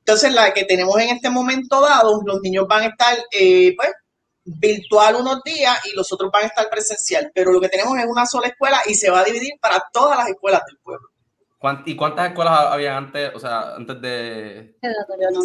Entonces, 0.01 0.33
la 0.33 0.53
que 0.53 0.65
tenemos 0.65 0.99
en 0.99 1.11
este 1.11 1.31
momento 1.31 1.81
dado, 1.81 2.21
los 2.27 2.41
niños 2.41 2.67
van 2.67 2.83
a 2.83 2.87
estar, 2.87 3.17
eh, 3.31 3.73
pues, 3.77 3.91
virtual 4.43 5.15
unos 5.15 5.45
días 5.45 5.79
y 5.87 5.95
los 5.95 6.13
otros 6.13 6.33
van 6.33 6.43
a 6.43 6.47
estar 6.49 6.69
presencial, 6.69 7.31
pero 7.33 7.53
lo 7.53 7.61
que 7.61 7.69
tenemos 7.69 7.97
es 7.97 8.07
una 8.07 8.27
sola 8.27 8.49
escuela 8.49 8.83
y 8.87 8.95
se 8.95 9.11
va 9.11 9.21
a 9.21 9.25
dividir 9.25 9.53
para 9.61 9.81
todas 9.93 10.19
las 10.19 10.29
escuelas 10.29 10.63
del 10.67 10.79
pueblo. 10.79 11.09
¿Y 11.87 11.97
cuántas 11.97 12.29
escuelas 12.29 12.61
había 12.71 12.97
antes, 12.97 13.31
o 13.35 13.41
sea, 13.41 13.75
antes 13.77 14.01
de...? 14.01 14.77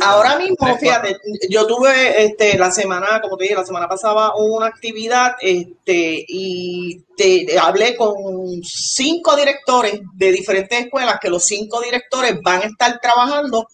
Ahora 0.03 0.37
mismo, 0.37 0.77
fíjate, 0.77 1.17
yo 1.49 1.65
tuve 1.65 2.25
este, 2.25 2.57
la 2.57 2.71
semana, 2.71 3.21
como 3.21 3.37
te 3.37 3.45
dije, 3.45 3.55
la 3.55 3.65
semana 3.65 3.87
pasada 3.87 4.33
una 4.35 4.67
actividad 4.67 5.35
este, 5.41 6.25
y 6.27 7.03
te, 7.15 7.57
hablé 7.59 7.95
con 7.95 8.15
cinco 8.63 9.35
directores 9.35 10.01
de 10.15 10.31
diferentes 10.31 10.79
escuelas, 10.79 11.19
que 11.21 11.29
los 11.29 11.43
cinco 11.43 11.81
directores 11.81 12.39
van 12.41 12.61
a 12.61 12.65
estar 12.65 12.99
trabajando 12.99 13.67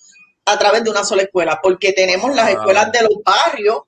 a 0.46 0.58
través 0.58 0.84
de 0.84 0.89
una 0.89 1.04
sola 1.04 1.24
escuela, 1.24 1.60
porque 1.62 1.94
tenemos 1.94 2.34
las 2.34 2.48
ah. 2.48 2.51
escuelas 2.51 2.92
de 2.92 3.01
los 3.01 3.16
barrios, 3.24 3.80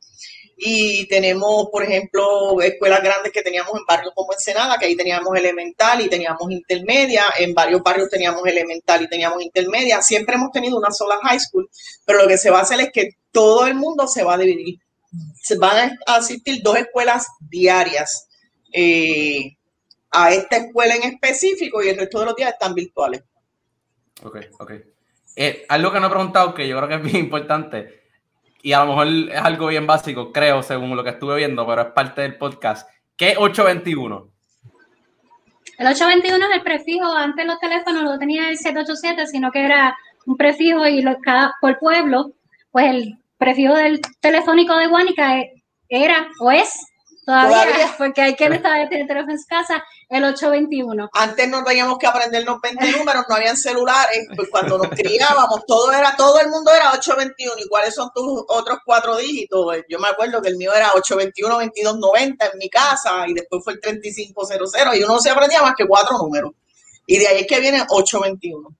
y 0.62 1.08
tenemos, 1.08 1.70
por 1.72 1.84
ejemplo, 1.84 2.62
escuelas 2.62 3.02
grandes 3.02 3.32
que 3.32 3.42
teníamos 3.42 3.72
en 3.76 3.86
barrios 3.88 4.14
como 4.14 4.34
Ensenada, 4.34 4.78
que 4.78 4.88
ahí 4.88 4.96
teníamos 4.96 5.34
elemental 5.38 6.02
y 6.02 6.10
teníamos 6.10 6.52
intermedia, 6.52 7.24
en 7.40 7.54
varios 7.54 7.82
barrios 7.82 8.10
teníamos 8.10 8.46
elemental 8.46 9.02
y 9.02 9.08
teníamos 9.08 9.42
intermedia, 9.42 10.02
siempre 10.02 10.36
hemos 10.36 10.52
tenido 10.52 10.78
una 10.78 10.92
sola 10.92 11.18
high 11.24 11.40
school, 11.40 11.70
pero 12.06 12.22
lo 12.22 12.28
que 12.28 12.38
se 12.38 12.50
va 12.50 12.60
a 12.60 12.64
hacer 12.64 12.82
es 12.82 12.92
que 12.92 13.12
todo 13.32 13.68
el 13.68 13.76
mundo 13.76 14.06
se 14.06 14.22
va 14.24 14.34
a 14.34 14.38
dividir, 14.38 14.80
se 15.42 15.58
van 15.58 15.98
a 16.06 16.16
asistir 16.16 16.62
dos 16.62 16.78
escuelas 16.78 17.28
diarias 17.40 18.28
eh, 18.74 19.56
a 20.12 20.34
esta 20.34 20.58
escuela 20.58 20.96
en 20.96 21.04
específico 21.04 21.82
y 21.82 21.88
el 21.88 21.98
resto 21.98 22.20
de 22.20 22.26
los 22.26 22.36
días 22.36 22.52
están 22.52 22.74
virtuales. 22.74 23.24
Ok, 24.24 24.38
ok. 24.60 24.72
Eh, 25.38 25.66
algo 25.70 25.94
que 25.94 26.02
no 26.02 26.08
he 26.08 26.10
preguntado 26.10 26.54
que 26.54 26.68
yo 26.68 26.76
creo 26.76 26.90
que 26.90 26.96
es 26.96 27.04
bien 27.04 27.24
importante 27.24 27.99
y 28.62 28.74
a 28.74 28.84
lo 28.84 28.88
mejor 28.88 29.08
es 29.08 29.42
algo 29.42 29.68
bien 29.68 29.88
básico, 29.88 30.32
creo, 30.32 30.62
según 30.64 30.96
lo 30.96 31.04
que 31.04 31.12
estuve 31.12 31.38
viendo, 31.38 31.66
pero 31.66 31.82
es 31.82 31.88
parte 31.90 32.22
del 32.22 32.38
podcast. 32.38 32.90
¿Qué 33.16 33.30
es 33.30 33.38
821? 33.38 34.30
El 35.78 35.88
821 35.88 36.46
es 36.46 36.56
el 36.56 36.62
prefijo, 36.62 37.14
antes 37.14 37.46
los 37.46 37.60
teléfonos 37.60 38.04
no 38.04 38.20
tenía 38.20 38.50
el 38.50 38.58
787, 38.58 39.28
sino 39.28 39.52
que 39.52 39.64
era 39.64 39.98
un 40.26 40.36
prefijo 40.36 40.86
y 40.88 41.04
cada, 41.22 41.56
por 41.62 41.80
pueblo, 41.80 42.34
pues 42.72 42.88
el 42.88 43.18
prefijo 43.38 43.76
del 43.76 44.02
telefónico 44.20 44.76
de 44.76 44.88
Guanica 44.88 45.42
era 45.88 46.28
o 46.40 46.52
es 46.52 46.90
Todavía, 47.30 47.94
porque 48.00 48.22
hay 48.22 48.34
quien 48.34 48.60
todavía 48.60 48.90
tiene 48.90 49.06
teléfono 49.06 49.34
en 49.34 49.44
casa, 49.48 49.84
el 50.10 50.24
821. 50.24 51.10
Antes 51.14 51.50
no 51.50 51.64
teníamos 51.64 52.00
que 52.00 52.08
aprendernos 52.08 52.60
20 52.62 52.92
números, 52.98 53.26
no 53.30 53.36
habían 53.36 53.56
celulares, 53.56 54.28
pues 54.36 54.50
cuando 54.50 54.80
nos 54.80 54.90
criábamos, 54.90 55.66
todo 55.68 55.92
era, 55.92 56.16
todo 56.18 56.40
el 56.40 56.50
mundo 56.50 56.72
era 56.74 56.92
821. 56.94 57.54
¿Y 57.64 57.68
cuáles 57.70 57.94
son 57.94 58.10
tus 58.14 58.44
otros 58.48 58.80
cuatro 58.84 59.16
dígitos? 59.18 59.64
Pues, 59.64 59.86
yo 59.88 60.00
me 60.00 60.08
acuerdo 60.08 60.42
que 60.42 60.50
el 60.50 60.58
mío 60.58 60.74
era 60.74 60.90
821-2290 60.94 62.52
en 62.52 62.58
mi 62.58 62.70
casa, 62.70 63.28
y 63.28 63.34
después 63.34 63.64
fue 63.64 63.74
el 63.74 63.80
3500, 63.80 64.74
y 64.96 65.04
uno 65.04 65.14
no 65.14 65.20
se 65.20 65.30
aprendía 65.30 65.62
más 65.62 65.76
que 65.78 65.88
cuatro 65.88 66.18
números. 66.18 66.52
Y 67.06 67.18
de 67.18 67.28
ahí 67.28 67.42
es 67.42 67.48
que 67.48 67.60
viene 67.60 67.84
821. 67.88 68.76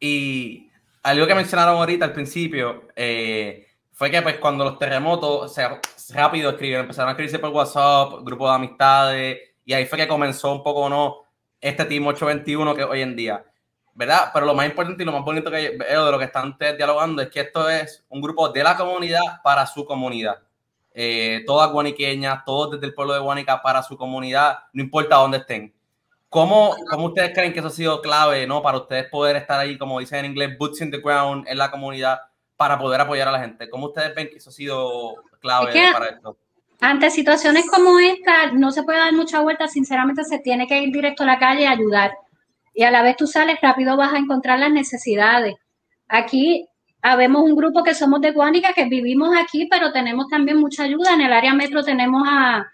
Y 0.00 0.70
algo 1.02 1.26
que 1.26 1.34
mencionaron 1.34 1.76
ahorita 1.76 2.04
al 2.04 2.12
principio, 2.12 2.88
eh, 2.94 3.66
fue 3.92 4.10
que 4.10 4.20
pues 4.22 4.38
cuando 4.38 4.64
los 4.64 4.78
terremotos, 4.78 5.42
o 5.42 5.48
sea, 5.48 5.80
rápido 6.10 6.50
escribieron, 6.50 6.84
empezaron 6.84 7.08
a 7.08 7.12
escribirse 7.12 7.38
por 7.38 7.50
WhatsApp, 7.50 8.22
grupo 8.22 8.48
de 8.48 8.54
amistades, 8.54 9.38
y 9.64 9.72
ahí 9.72 9.86
fue 9.86 9.98
que 9.98 10.08
comenzó 10.08 10.52
un 10.52 10.62
poco, 10.62 10.88
¿no? 10.88 11.24
Este 11.60 11.84
Team 11.84 12.06
821 12.06 12.74
que 12.74 12.84
hoy 12.84 13.00
en 13.00 13.16
día, 13.16 13.44
¿verdad? 13.94 14.30
Pero 14.32 14.46
lo 14.46 14.54
más 14.54 14.66
importante 14.66 15.02
y 15.02 15.06
lo 15.06 15.12
más 15.12 15.24
bonito 15.24 15.50
que 15.50 15.76
veo 15.78 16.04
de 16.04 16.12
lo 16.12 16.18
que 16.18 16.26
están 16.26 16.50
ustedes 16.50 16.76
dialogando 16.76 17.22
es 17.22 17.30
que 17.30 17.40
esto 17.40 17.68
es 17.68 18.04
un 18.08 18.20
grupo 18.20 18.50
de 18.50 18.62
la 18.62 18.76
comunidad 18.76 19.40
para 19.42 19.66
su 19.66 19.84
comunidad. 19.84 20.38
Eh, 20.92 21.42
todas 21.46 21.72
guaniqueñas, 21.72 22.44
todos 22.44 22.72
desde 22.72 22.86
el 22.86 22.94
pueblo 22.94 23.14
de 23.14 23.20
Guanica 23.20 23.60
para 23.62 23.82
su 23.82 23.96
comunidad, 23.96 24.58
no 24.72 24.82
importa 24.82 25.16
dónde 25.16 25.38
estén. 25.38 25.74
¿Cómo, 26.28 26.74
¿Cómo, 26.90 27.06
ustedes 27.06 27.32
creen 27.32 27.52
que 27.52 27.60
eso 27.60 27.68
ha 27.68 27.70
sido 27.70 28.00
clave, 28.00 28.46
¿no? 28.46 28.60
Para 28.60 28.78
ustedes 28.78 29.08
poder 29.08 29.36
estar 29.36 29.58
ahí, 29.58 29.78
como 29.78 30.00
dicen 30.00 30.24
en 30.24 30.32
inglés, 30.32 30.58
boots 30.58 30.80
in 30.80 30.90
the 30.90 30.98
ground 30.98 31.46
en 31.48 31.58
la 31.58 31.70
comunidad 31.70 32.20
para 32.56 32.78
poder 32.78 33.00
apoyar 33.00 33.28
a 33.28 33.32
la 33.32 33.40
gente. 33.40 33.70
¿Cómo 33.70 33.86
ustedes 33.86 34.14
ven 34.14 34.28
que 34.28 34.36
eso 34.36 34.50
ha 34.50 34.52
sido 34.52 35.14
clave 35.40 35.72
para 35.92 36.06
esto? 36.06 36.36
Ante 36.80 37.10
situaciones 37.10 37.66
como 37.70 37.98
esta, 37.98 38.52
no 38.52 38.70
se 38.70 38.82
puede 38.82 38.98
dar 38.98 39.12
mucha 39.12 39.40
vuelta, 39.40 39.68
sinceramente 39.68 40.24
se 40.24 40.38
tiene 40.38 40.66
que 40.66 40.82
ir 40.82 40.92
directo 40.92 41.22
a 41.22 41.26
la 41.26 41.38
calle 41.38 41.66
a 41.66 41.72
ayudar. 41.72 42.12
Y 42.74 42.82
a 42.82 42.90
la 42.90 43.02
vez 43.02 43.16
tú 43.16 43.26
sales 43.26 43.58
rápido, 43.62 43.96
vas 43.96 44.12
a 44.12 44.18
encontrar 44.18 44.58
las 44.58 44.72
necesidades. 44.72 45.54
Aquí 46.08 46.66
habemos 47.00 47.42
un 47.42 47.54
grupo 47.54 47.82
que 47.82 47.94
somos 47.94 48.20
de 48.20 48.32
Guánica, 48.32 48.72
que 48.72 48.86
vivimos 48.86 49.36
aquí, 49.36 49.68
pero 49.70 49.92
tenemos 49.92 50.28
también 50.28 50.58
mucha 50.58 50.82
ayuda. 50.84 51.14
En 51.14 51.20
el 51.20 51.32
área 51.32 51.54
metro 51.54 51.82
tenemos 51.82 52.26
a, 52.28 52.66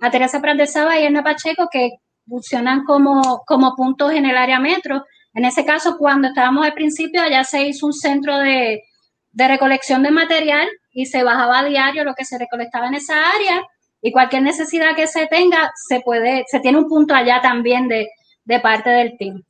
a 0.00 0.10
Teresa 0.10 0.40
Saba 0.66 0.98
y 0.98 1.04
Erna 1.04 1.22
Pacheco, 1.22 1.68
que 1.70 1.90
funcionan 2.26 2.84
como, 2.84 3.42
como 3.46 3.74
puntos 3.76 4.12
en 4.12 4.24
el 4.24 4.36
área 4.36 4.58
metro. 4.58 5.04
En 5.34 5.44
ese 5.44 5.64
caso, 5.64 5.96
cuando 5.98 6.28
estábamos 6.28 6.64
al 6.64 6.74
principio, 6.74 7.22
allá 7.22 7.44
se 7.44 7.66
hizo 7.66 7.86
un 7.86 7.92
centro 7.92 8.38
de, 8.38 8.82
de 9.32 9.48
recolección 9.48 10.02
de 10.02 10.10
material 10.10 10.68
y 10.92 11.06
se 11.06 11.22
bajaba 11.24 11.60
a 11.60 11.64
diario 11.64 12.04
lo 12.04 12.14
que 12.14 12.24
se 12.24 12.38
recolectaba 12.38 12.86
en 12.88 12.94
esa 12.94 13.30
área 13.30 13.62
y 14.02 14.10
cualquier 14.12 14.42
necesidad 14.42 14.96
que 14.96 15.06
se 15.06 15.26
tenga, 15.28 15.72
se 15.88 16.00
puede, 16.00 16.44
se 16.48 16.60
tiene 16.60 16.78
un 16.78 16.88
punto 16.88 17.14
allá 17.14 17.40
también 17.40 17.88
de, 17.88 18.08
parte 18.60 18.90
del 18.90 19.16
team. 19.16 19.42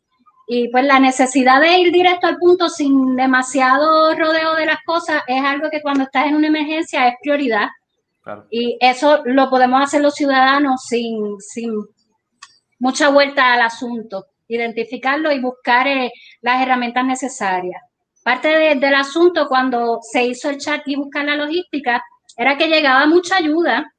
Y 0.47 0.69
pues 0.69 0.85
la 0.85 1.01
necesidad 1.01 1.61
de 1.61 1.79
ir 1.79 1.93
directo 1.93 2.27
al 2.27 2.37
punto 2.37 2.69
sin 2.69 3.17
demasiado 3.17 4.15
rodeo 4.15 4.55
de 4.55 4.67
las 4.67 4.83
cosas 4.85 5.23
es 5.27 5.43
algo 5.43 5.71
que 5.71 5.81
cuando 5.81 6.05
estás 6.05 6.27
en 6.27 6.37
una 6.37 6.49
emergencia 6.49 7.09
es 7.09 7.15
prioridad. 7.23 7.69
Y 8.51 8.77
eso 8.81 9.23
lo 9.25 9.49
podemos 9.51 9.83
hacer 9.83 10.03
los 10.03 10.15
ciudadanos 10.15 10.83
sin, 10.87 11.41
sin 11.41 11.73
mucha 12.79 13.09
vuelta 13.09 13.55
al 13.55 13.63
asunto, 13.63 14.27
identificarlo 14.47 15.33
y 15.33 15.41
buscar 15.41 15.89
eh, 15.89 16.13
las 16.43 16.63
herramientas 16.63 17.05
necesarias. 17.07 17.83
Parte 18.25 18.49
del 18.49 18.95
asunto 18.95 19.49
cuando 19.49 19.99
se 20.01 20.25
hizo 20.25 20.51
el 20.51 20.59
chat 20.59 20.83
y 20.87 20.97
buscar 20.97 21.25
la 21.25 21.37
logística 21.37 22.03
era 22.37 22.57
que 22.57 22.69
llegaba 22.69 23.07
mucha 23.07 23.37
ayuda, 23.37 23.93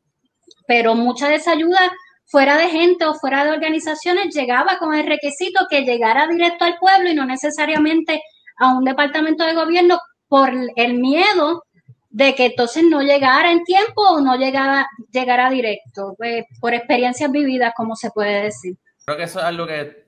pero 0.68 0.96
mucha 0.96 1.28
de 1.28 1.36
esa 1.36 1.52
ayuda 1.52 1.92
fuera 2.26 2.58
de 2.58 2.70
gente 2.70 3.06
o 3.06 3.14
fuera 3.14 3.44
de 3.44 3.52
organizaciones 3.52 4.34
llegaba 4.34 4.78
con 4.80 4.94
el 4.94 5.06
requisito 5.06 5.68
que 5.70 5.82
llegara 5.82 6.28
directo 6.28 6.66
al 6.66 6.78
pueblo 6.78 7.12
y 7.12 7.16
no 7.16 7.26
necesariamente 7.26 8.22
a 8.58 8.78
un 8.78 8.86
departamento 8.86 9.44
de 9.44 9.54
gobierno 9.54 10.00
por 10.28 10.52
el 10.76 10.94
miedo 10.96 11.64
de 12.10 12.34
que 12.36 12.46
entonces 12.46 12.84
no 12.90 13.02
llegara 13.02 13.52
en 13.52 13.64
tiempo 13.64 14.02
o 14.02 14.22
no 14.22 14.36
llegara, 14.36 14.88
llegara 15.12 15.50
directo, 15.50 16.16
pues, 16.18 16.46
por 16.62 16.74
experiencias 16.74 17.32
vividas, 17.32 17.74
como 17.76 17.96
se 17.96 18.12
puede 18.12 18.44
decir. 18.44 18.78
Creo 19.06 19.18
que 19.18 19.24
eso 19.24 19.40
es 19.40 19.46
algo 19.46 19.66
que 19.68 20.06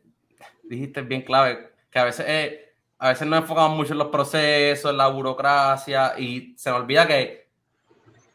dijiste 0.64 1.02
bien 1.02 1.24
clave, 1.24 1.72
que 1.92 2.00
a 2.00 2.06
veces 2.06 2.26
es 2.28 2.60
a 2.98 3.10
veces 3.10 3.28
nos 3.28 3.42
enfocamos 3.42 3.78
mucho 3.78 3.94
en 3.94 4.00
los 4.00 4.08
procesos, 4.08 4.92
en 4.92 4.98
la 4.98 5.08
burocracia 5.08 6.14
y 6.18 6.56
se 6.58 6.70
nos 6.70 6.80
olvida 6.80 7.06
que 7.08 7.50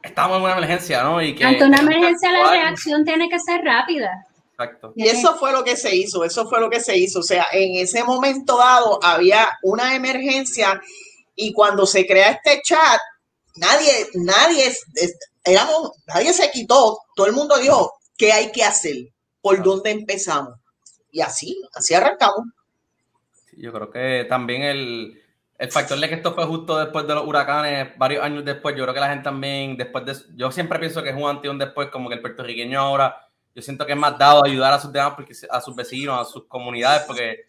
estamos 0.02 0.36
en 0.36 0.44
una 0.44 0.52
emergencia, 0.52 1.02
¿no? 1.02 1.22
Y 1.22 1.34
que 1.34 1.44
Ante 1.44 1.64
una 1.64 1.80
emergencia 1.80 2.30
la 2.32 2.50
reacción 2.50 3.04
tiene 3.04 3.28
que 3.28 3.38
ser 3.38 3.62
rápida. 3.62 4.26
Exacto. 4.52 4.92
Y 4.94 5.08
eso 5.08 5.36
fue 5.38 5.52
lo 5.52 5.64
que 5.64 5.76
se 5.76 5.94
hizo, 5.96 6.24
eso 6.24 6.46
fue 6.48 6.60
lo 6.60 6.68
que 6.68 6.80
se 6.80 6.96
hizo. 6.96 7.20
O 7.20 7.22
sea, 7.22 7.46
en 7.52 7.76
ese 7.76 8.04
momento 8.04 8.58
dado 8.58 9.02
había 9.02 9.48
una 9.62 9.94
emergencia 9.94 10.80
y 11.34 11.52
cuando 11.52 11.86
se 11.86 12.06
crea 12.06 12.30
este 12.30 12.60
chat, 12.62 13.00
nadie, 13.56 14.08
nadie, 14.14 14.74
éramos, 15.44 15.92
nadie 16.06 16.34
se 16.34 16.50
quitó, 16.50 16.98
todo 17.14 17.26
el 17.26 17.32
mundo 17.32 17.56
dijo, 17.56 17.94
¿qué 18.18 18.32
hay 18.32 18.52
que 18.52 18.62
hacer? 18.62 18.96
¿Por 19.40 19.62
dónde 19.62 19.90
empezamos? 19.90 20.54
Y 21.10 21.22
así, 21.22 21.58
así 21.74 21.94
arrancamos 21.94 22.44
yo 23.60 23.72
creo 23.72 23.90
que 23.90 24.26
también 24.28 24.62
el, 24.62 25.22
el 25.58 25.70
factor 25.70 25.98
de 25.98 26.08
que 26.08 26.14
esto 26.14 26.34
fue 26.34 26.46
justo 26.46 26.78
después 26.78 27.06
de 27.06 27.14
los 27.14 27.26
huracanes, 27.26 27.96
varios 27.98 28.24
años 28.24 28.44
después, 28.44 28.74
yo 28.74 28.84
creo 28.84 28.94
que 28.94 29.00
la 29.00 29.10
gente 29.10 29.24
también, 29.24 29.76
después 29.76 30.06
de 30.06 30.14
yo 30.36 30.50
siempre 30.50 30.78
pienso 30.78 31.02
que 31.02 31.10
es 31.10 31.14
un 31.14 31.22
un 31.22 31.58
después, 31.58 31.88
como 31.88 32.08
que 32.08 32.14
el 32.14 32.22
puertorriqueño 32.22 32.80
ahora, 32.80 33.14
yo 33.54 33.60
siento 33.60 33.84
que 33.84 33.92
es 33.92 33.98
más 33.98 34.16
dado 34.16 34.42
a 34.42 34.48
ayudar 34.48 34.72
a 34.72 34.78
sus 34.78 34.90
demás, 34.90 35.12
porque, 35.14 35.34
a 35.50 35.60
sus 35.60 35.76
vecinos, 35.76 36.18
a 36.18 36.24
sus 36.24 36.46
comunidades, 36.46 37.02
porque 37.06 37.44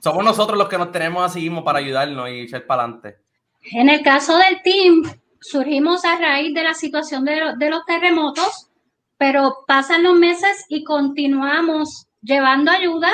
somos 0.00 0.24
nosotros 0.24 0.58
los 0.58 0.68
que 0.68 0.78
nos 0.78 0.90
tenemos 0.90 1.24
así 1.24 1.40
mismo 1.40 1.62
para 1.62 1.78
ayudarnos 1.78 2.28
y 2.28 2.40
echar 2.40 2.66
para 2.66 2.82
adelante. 2.82 3.18
En 3.72 3.88
el 3.88 4.02
caso 4.02 4.36
del 4.38 4.60
team, 4.62 5.02
surgimos 5.40 6.04
a 6.04 6.18
raíz 6.18 6.52
de 6.54 6.64
la 6.64 6.74
situación 6.74 7.24
de, 7.24 7.54
de 7.56 7.70
los 7.70 7.84
terremotos, 7.84 8.68
pero 9.16 9.58
pasan 9.66 10.02
los 10.02 10.14
meses 10.14 10.64
y 10.68 10.82
continuamos 10.82 12.08
llevando 12.22 12.70
ayuda. 12.70 13.12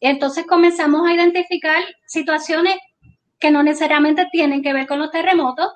Entonces 0.00 0.46
comenzamos 0.46 1.06
a 1.06 1.12
identificar 1.14 1.82
situaciones 2.06 2.76
que 3.38 3.50
no 3.50 3.62
necesariamente 3.62 4.26
tienen 4.32 4.62
que 4.62 4.72
ver 4.72 4.86
con 4.86 4.98
los 4.98 5.10
terremotos. 5.10 5.68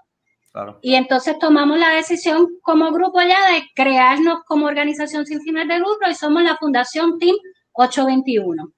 Y 0.83 0.95
entonces 0.95 1.37
tomamos 1.41 1.79
la 1.79 1.91
decisión 1.91 2.47
como 2.63 2.93
grupo 2.93 3.21
ya 3.21 3.51
de 3.51 3.65
crearnos 3.75 4.45
como 4.47 4.67
organización 4.67 5.27
sin 5.27 5.41
fines 5.41 5.67
de 5.67 5.79
lucro 5.81 6.09
y 6.09 6.15
somos 6.15 6.45
la 6.45 6.57
Fundación 6.57 7.19
Team 7.19 7.35
821. 7.73 8.71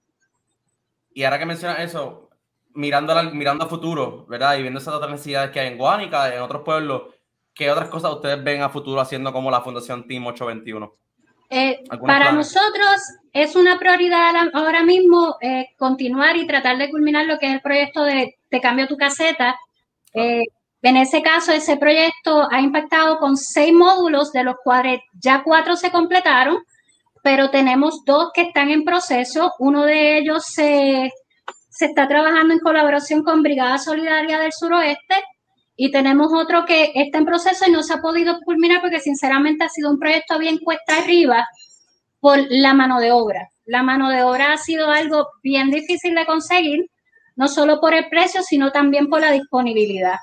Y 1.12 1.24
ahora 1.24 1.38
que 1.38 1.44
mencionas 1.44 1.80
eso, 1.80 2.30
mirando, 2.72 3.14
mirando 3.32 3.64
a 3.64 3.68
futuro, 3.68 4.24
¿verdad? 4.26 4.56
Y 4.56 4.62
viendo 4.62 4.80
esas 4.80 4.94
otras 4.94 5.11
necesidades 5.11 5.50
que 5.50 5.61
hay 5.61 5.68
en 5.68 5.76
Guánica, 5.78 6.35
en 6.35 6.40
otros 6.40 6.62
pueblos, 6.62 7.14
¿qué 7.52 7.70
otras 7.70 7.90
cosas 7.90 8.12
ustedes 8.12 8.42
ven 8.42 8.62
a 8.62 8.70
futuro 8.70 9.00
haciendo 9.00 9.30
como 9.32 9.50
la 9.50 9.61
Fundación 9.61 10.06
Team 10.06 10.26
821? 10.26 10.92
Eh, 11.48 11.85
para 12.04 12.32
nosotros 12.32 12.96
es 13.32 13.54
una 13.54 13.78
prioridad 13.78 14.35
ahora 14.52 14.82
mismo 14.82 15.37
eh, 15.40 15.68
continuar 15.78 16.37
y 16.37 16.46
tratar 16.46 16.78
de 16.78 16.90
culminar 16.90 17.26
lo 17.26 17.38
que 17.38 17.46
es 17.46 17.52
el 17.54 17.61
proyecto 17.61 18.02
de 18.02 18.37
Te 18.48 18.61
cambio 18.61 18.88
tu 18.88 18.96
caseta. 18.96 19.56
Eh, 20.14 20.44
en 20.82 20.96
ese 20.96 21.22
caso, 21.22 21.52
ese 21.52 21.76
proyecto 21.76 22.48
ha 22.50 22.61
impactado 22.61 23.18
con 23.18 23.37
seis 23.37 23.72
módulos, 23.72 24.32
de 24.32 24.44
los 24.44 24.56
cuales 24.62 25.00
ya 25.20 25.42
cuatro 25.42 25.76
se 25.76 25.90
completaron, 25.90 26.59
pero 27.22 27.50
tenemos 27.50 28.04
dos 28.04 28.30
que 28.32 28.42
están 28.42 28.70
en 28.70 28.85
proceso. 28.85 29.52
Uno 29.59 29.82
de 29.82 30.18
ellos 30.18 30.44
se, 30.46 31.11
se 31.70 31.87
está 31.87 32.06
trabajando 32.06 32.54
en 32.54 32.61
colaboración 32.61 33.22
con 33.22 33.42
Brigada 33.42 33.78
Solidaria 33.78 34.38
del 34.38 34.52
Suroeste 34.52 35.16
y 35.76 35.90
tenemos 35.90 36.32
otro 36.32 36.64
que 36.64 36.92
está 36.94 37.18
en 37.18 37.26
proceso 37.26 37.66
y 37.68 37.70
no 37.70 37.82
se 37.82 37.94
ha 37.94 38.00
podido 38.00 38.40
culminar 38.40 38.80
porque 38.80 39.00
sinceramente 39.00 39.64
ha 39.64 39.68
sido 39.68 39.90
un 39.90 39.98
proyecto 39.98 40.38
bien 40.38 40.58
cuesta 40.58 40.98
arriba 40.98 41.46
por 42.18 42.38
la 42.48 42.72
mano 42.72 42.98
de 42.98 43.12
obra. 43.12 43.48
La 43.66 43.82
mano 43.82 44.08
de 44.08 44.22
obra 44.22 44.52
ha 44.52 44.56
sido 44.56 44.90
algo 44.90 45.28
bien 45.42 45.70
difícil 45.70 46.14
de 46.14 46.24
conseguir, 46.24 46.86
no 47.36 47.46
solo 47.46 47.78
por 47.78 47.92
el 47.92 48.08
precio, 48.08 48.42
sino 48.42 48.72
también 48.72 49.08
por 49.08 49.20
la 49.20 49.32
disponibilidad. 49.32 50.16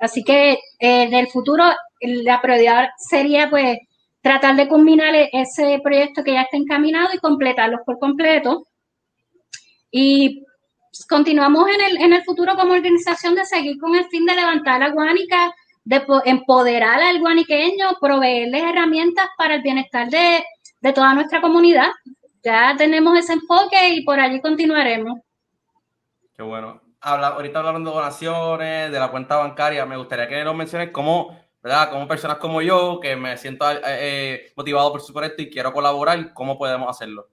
Así 0.00 0.24
que 0.24 0.52
eh, 0.52 0.58
en 0.78 1.14
el 1.14 1.28
futuro 1.28 1.64
la 2.00 2.40
prioridad 2.40 2.88
sería 2.98 3.48
pues 3.48 3.78
tratar 4.22 4.56
de 4.56 4.66
culminar 4.66 5.14
e-, 5.14 5.30
ese 5.32 5.80
proyecto 5.82 6.24
que 6.24 6.32
ya 6.32 6.42
está 6.42 6.56
encaminado 6.56 7.10
y 7.14 7.18
completarlo 7.18 7.78
por 7.84 7.98
completo. 7.98 8.66
Y 9.92 10.44
continuamos 11.06 11.68
en 11.68 11.80
el, 11.80 12.02
en 12.02 12.12
el 12.12 12.24
futuro 12.24 12.54
como 12.56 12.74
organización 12.74 13.34
de 13.34 13.44
seguir 13.44 13.78
con 13.78 13.94
el 13.94 14.04
fin 14.06 14.26
de 14.26 14.34
levantar 14.34 14.80
la 14.80 14.90
guánica, 14.90 15.54
de 15.84 16.02
empoderar 16.24 17.00
al 17.00 17.20
guaniqueño, 17.20 17.96
proveerles 18.00 18.62
herramientas 18.62 19.28
para 19.36 19.54
el 19.54 19.62
bienestar 19.62 20.08
de, 20.08 20.44
de 20.80 20.92
toda 20.92 21.14
nuestra 21.14 21.40
comunidad. 21.40 21.88
Ya 22.42 22.74
tenemos 22.76 23.18
ese 23.18 23.34
enfoque 23.34 23.90
y 23.90 24.04
por 24.04 24.18
allí 24.18 24.40
continuaremos. 24.40 25.20
Qué 26.36 26.42
bueno. 26.42 26.80
Habla, 27.02 27.28
ahorita 27.28 27.60
hablando 27.60 27.90
de 27.90 27.96
donaciones, 27.96 28.92
de 28.92 28.98
la 28.98 29.10
cuenta 29.10 29.36
bancaria, 29.36 29.86
me 29.86 29.96
gustaría 29.96 30.28
que 30.28 30.44
nos 30.44 30.54
menciones 30.54 30.90
cómo, 30.90 31.38
¿verdad? 31.62 31.90
Como 31.90 32.06
personas 32.06 32.36
como 32.36 32.60
yo, 32.60 33.00
que 33.00 33.16
me 33.16 33.36
siento 33.38 33.70
eh, 33.70 33.80
eh, 33.84 34.52
motivado 34.54 34.92
por 34.92 35.00
su 35.00 35.12
proyecto 35.12 35.42
y 35.42 35.50
quiero 35.50 35.72
colaborar, 35.72 36.34
¿cómo 36.34 36.58
podemos 36.58 36.88
hacerlo? 36.88 37.28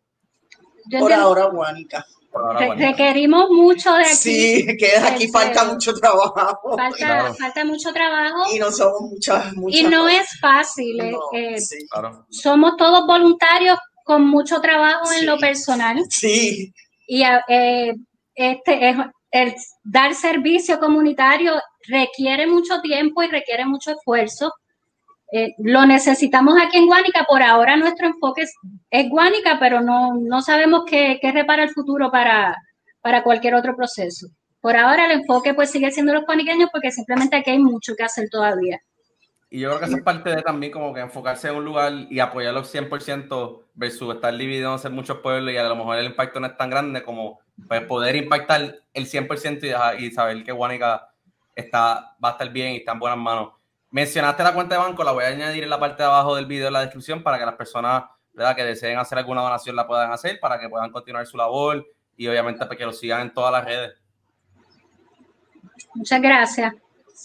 Por 0.97 1.12
ahora 1.12 1.47
Guánica 1.47 2.05
requerimos 2.78 3.50
mucho 3.50 3.94
de 3.94 4.04
aquí. 4.04 4.15
Sí, 4.15 4.78
que 4.78 4.96
aquí 4.98 5.26
este, 5.26 5.38
falta 5.38 5.65
mucho 5.65 5.94
trabajo. 5.94 6.34
Falta, 6.78 7.65
mucho 7.65 7.92
trabajo. 7.92 8.54
Y 8.54 8.60
no 8.60 8.72
somos 8.72 9.02
muchas, 9.02 9.54
Y 9.70 9.84
no 9.84 10.08
es 10.08 10.28
fácil. 10.39 11.00
Eh, 11.34 11.58
somos 12.30 12.78
todos 12.78 13.06
voluntarios 13.06 13.78
con 14.04 14.28
mucho 14.28 14.62
trabajo 14.62 15.12
en 15.12 15.26
lo 15.26 15.38
personal. 15.38 16.04
Sí. 16.10 16.74
Y 17.08 17.24
eh, 17.24 17.96
este, 18.36 18.96
el 19.32 19.54
dar 19.84 20.13
servicio 20.15 20.80
comunitario 20.80 21.54
requiere 21.88 22.48
mucho 22.48 22.82
tiempo 22.82 23.24
y 23.24 23.28
requiere 23.28 23.65
mucho 23.65 23.92
esfuerzo. 23.92 24.52
Eh, 25.32 25.54
lo 25.60 25.86
necesitamos 25.86 26.56
aquí 26.62 26.78
en 26.78 26.88
Guánica. 26.88 27.26
Por 27.28 27.44
ahora 27.44 27.78
nuestro 27.78 28.08
enfoque 28.08 28.44
es, 28.44 28.54
es 28.89 29.10
Guánica, 29.10 29.58
pero 29.60 29.82
no, 29.82 30.15
no 30.15 30.42
sabemos 30.42 30.84
qué, 30.88 31.20
qué, 31.22 31.32
repara 31.32 31.63
el 31.63 31.70
futuro 31.70 32.12
para, 32.12 32.58
para 33.02 33.24
cualquier 33.24 33.56
otro 33.56 33.76
proceso. 33.76 34.28
Por 34.62 34.76
ahora 34.76 35.06
el 35.06 35.12
enfoque 35.20 35.54
pues 35.54 35.72
sigue 35.72 35.92
siendo 35.92 36.13
los 36.13 36.26
guaniqueños 36.26 36.70
porque 36.72 36.92
simplemente 36.92 37.38
aquí 37.38 37.52
hay 37.52 37.60
mucho 37.60 37.96
que 37.96 38.04
hacer 38.04 38.28
todavía. 38.30 38.82
Y 39.52 39.62
yo 39.62 39.70
creo 39.70 39.80
que 39.80 39.86
eso 39.86 39.98
es 39.98 40.04
parte 40.04 40.30
de 40.30 40.42
también 40.44 40.72
como 40.72 40.94
que 40.94 41.00
enfocarse 41.00 41.48
en 41.48 41.56
un 41.56 41.65
lugar 41.65 41.92
y 42.10 42.20
apoyarlo 42.20 42.63
100% 42.63 43.63
versus 43.74 44.15
estar 44.15 44.36
divididos 44.38 44.86
en 44.86 44.94
muchos 44.94 45.20
pueblos 45.20 45.52
y 45.52 45.58
a 45.58 45.68
lo 45.68 45.76
mejor 45.76 45.98
el 45.98 46.06
impacto 46.06 46.39
no 46.39 46.48
es 46.48 46.58
tan 46.58 46.70
grande 46.70 47.02
como 47.02 47.39
pues, 47.68 47.82
poder 47.86 48.15
impactar 48.15 48.76
el 48.94 49.06
100% 49.08 49.98
y, 50.00 50.06
y 50.06 50.12
saber 50.12 50.44
que 50.44 50.52
Guánica 50.52 51.10
está, 51.56 52.15
va 52.24 52.30
a 52.30 52.32
estar 52.34 52.50
bien 52.52 52.74
y 52.74 52.78
está 52.78 52.92
en 52.92 53.00
buenas 53.00 53.18
manos. 53.18 53.59
Mencionaste 53.91 54.43
la 54.43 54.54
cuenta 54.54 54.75
de 54.75 54.82
banco, 54.82 55.04
la 55.04 55.12
voy 55.12 55.23
a 55.23 55.28
añadir 55.28 55.63
en 55.63 55.69
la 55.69 55.80
parte 55.80 56.04
de 56.04 56.10
abajo 56.10 56.36
del 56.36 56.45
video 56.45 56.67
en 56.67 56.73
la 56.73 56.82
descripción 56.82 57.23
para 57.23 57.39
que 57.39 57.45
las 57.45 57.56
personas 57.56 58.04
¿verdad? 58.34 58.56
que 58.56 58.63
deseen 58.63 58.99
hacer 58.99 59.17
alguna 59.17 59.41
donación 59.41 59.75
la 59.75 59.88
puedan 59.88 60.12
hacer, 60.12 60.39
para 60.39 60.60
que 60.60 60.69
puedan 60.69 60.91
continuar 60.91 61.25
su 61.25 61.38
labor 61.38 61.86
y 62.15 62.28
obviamente 62.28 62.65
para 62.65 62.78
que 62.78 62.86
lo 62.86 62.93
sigan 62.93 63.21
en 63.21 63.34
todas 63.34 63.52
las 63.52 63.65
redes. 63.65 63.95
Muchas 65.95 66.21
gracias. 66.21 66.73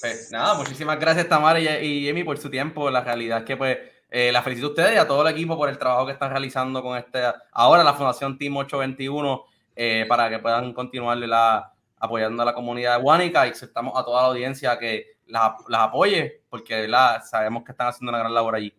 Pues, 0.00 0.30
nada, 0.32 0.54
muchísimas 0.54 0.98
gracias 0.98 1.28
Tamara 1.28 1.60
y, 1.60 2.08
Emi 2.08 2.24
por 2.24 2.38
su 2.38 2.50
tiempo. 2.50 2.90
La 2.90 3.02
realidad 3.02 3.38
es 3.38 3.44
que 3.44 3.56
pues 3.56 3.78
eh, 4.10 4.32
la 4.32 4.42
felicito 4.42 4.68
a 4.68 4.70
ustedes 4.70 4.94
y 4.94 4.98
a 4.98 5.06
todo 5.06 5.26
el 5.26 5.32
equipo 5.32 5.56
por 5.56 5.68
el 5.68 5.78
trabajo 5.78 6.06
que 6.06 6.12
están 6.12 6.30
realizando 6.30 6.82
con 6.82 6.96
este 6.96 7.20
ahora 7.52 7.84
la 7.84 7.94
Fundación 7.94 8.38
Team 8.38 8.56
821 8.56 9.44
eh, 9.76 10.06
para 10.08 10.30
que 10.30 10.38
puedan 10.38 10.72
continuar 10.72 11.18
la, 11.18 11.72
apoyando 11.98 12.42
a 12.42 12.46
la 12.46 12.54
comunidad 12.54 12.96
de 12.96 13.02
Guánica 13.02 13.46
y 13.46 13.50
aceptamos 13.50 13.98
a 13.98 14.04
toda 14.04 14.22
la 14.22 14.28
audiencia 14.28 14.78
que 14.78 15.13
las, 15.26 15.52
apoye, 15.70 16.42
porque 16.48 16.88
sabemos 17.24 17.64
que 17.64 17.72
están 17.72 17.88
haciendo 17.88 18.10
una 18.10 18.18
gran 18.18 18.34
labor 18.34 18.56
allí. 18.56 18.74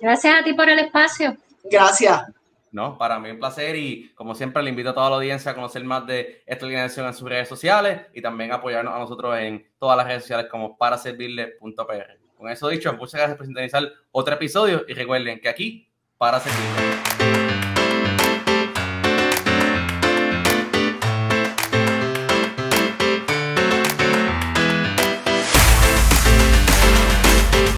Gracias 0.00 0.40
a 0.40 0.44
ti 0.44 0.52
por 0.52 0.68
el 0.68 0.78
espacio. 0.78 1.36
Gracias. 1.64 2.24
No, 2.72 2.98
para 2.98 3.20
mí 3.20 3.30
un 3.30 3.38
placer 3.38 3.76
y 3.76 4.10
como 4.16 4.34
siempre 4.34 4.60
le 4.60 4.70
invito 4.70 4.90
a 4.90 4.94
toda 4.94 5.08
la 5.08 5.16
audiencia 5.16 5.52
a 5.52 5.54
conocer 5.54 5.84
más 5.84 6.04
de 6.08 6.42
esta 6.44 6.66
organización 6.66 7.06
en 7.06 7.14
sus 7.14 7.28
redes 7.28 7.48
sociales 7.48 8.00
y 8.12 8.20
también 8.20 8.52
apoyarnos 8.52 8.92
a 8.92 8.98
nosotros 8.98 9.38
en 9.38 9.64
todas 9.78 9.96
las 9.96 10.06
redes 10.08 10.22
sociales 10.22 10.46
como 10.50 10.76
para 10.76 10.98
servirle.pr. 10.98 12.18
Con 12.36 12.50
eso 12.50 12.68
dicho, 12.68 12.92
muchas 12.94 13.14
gracias 13.14 13.36
por 13.36 13.46
sintonizar 13.46 13.84
otro 14.10 14.34
episodio 14.34 14.84
y 14.88 14.94
recuerden 14.94 15.40
que 15.40 15.48
aquí 15.48 15.88
para 16.18 16.40
servirle. 16.40 17.13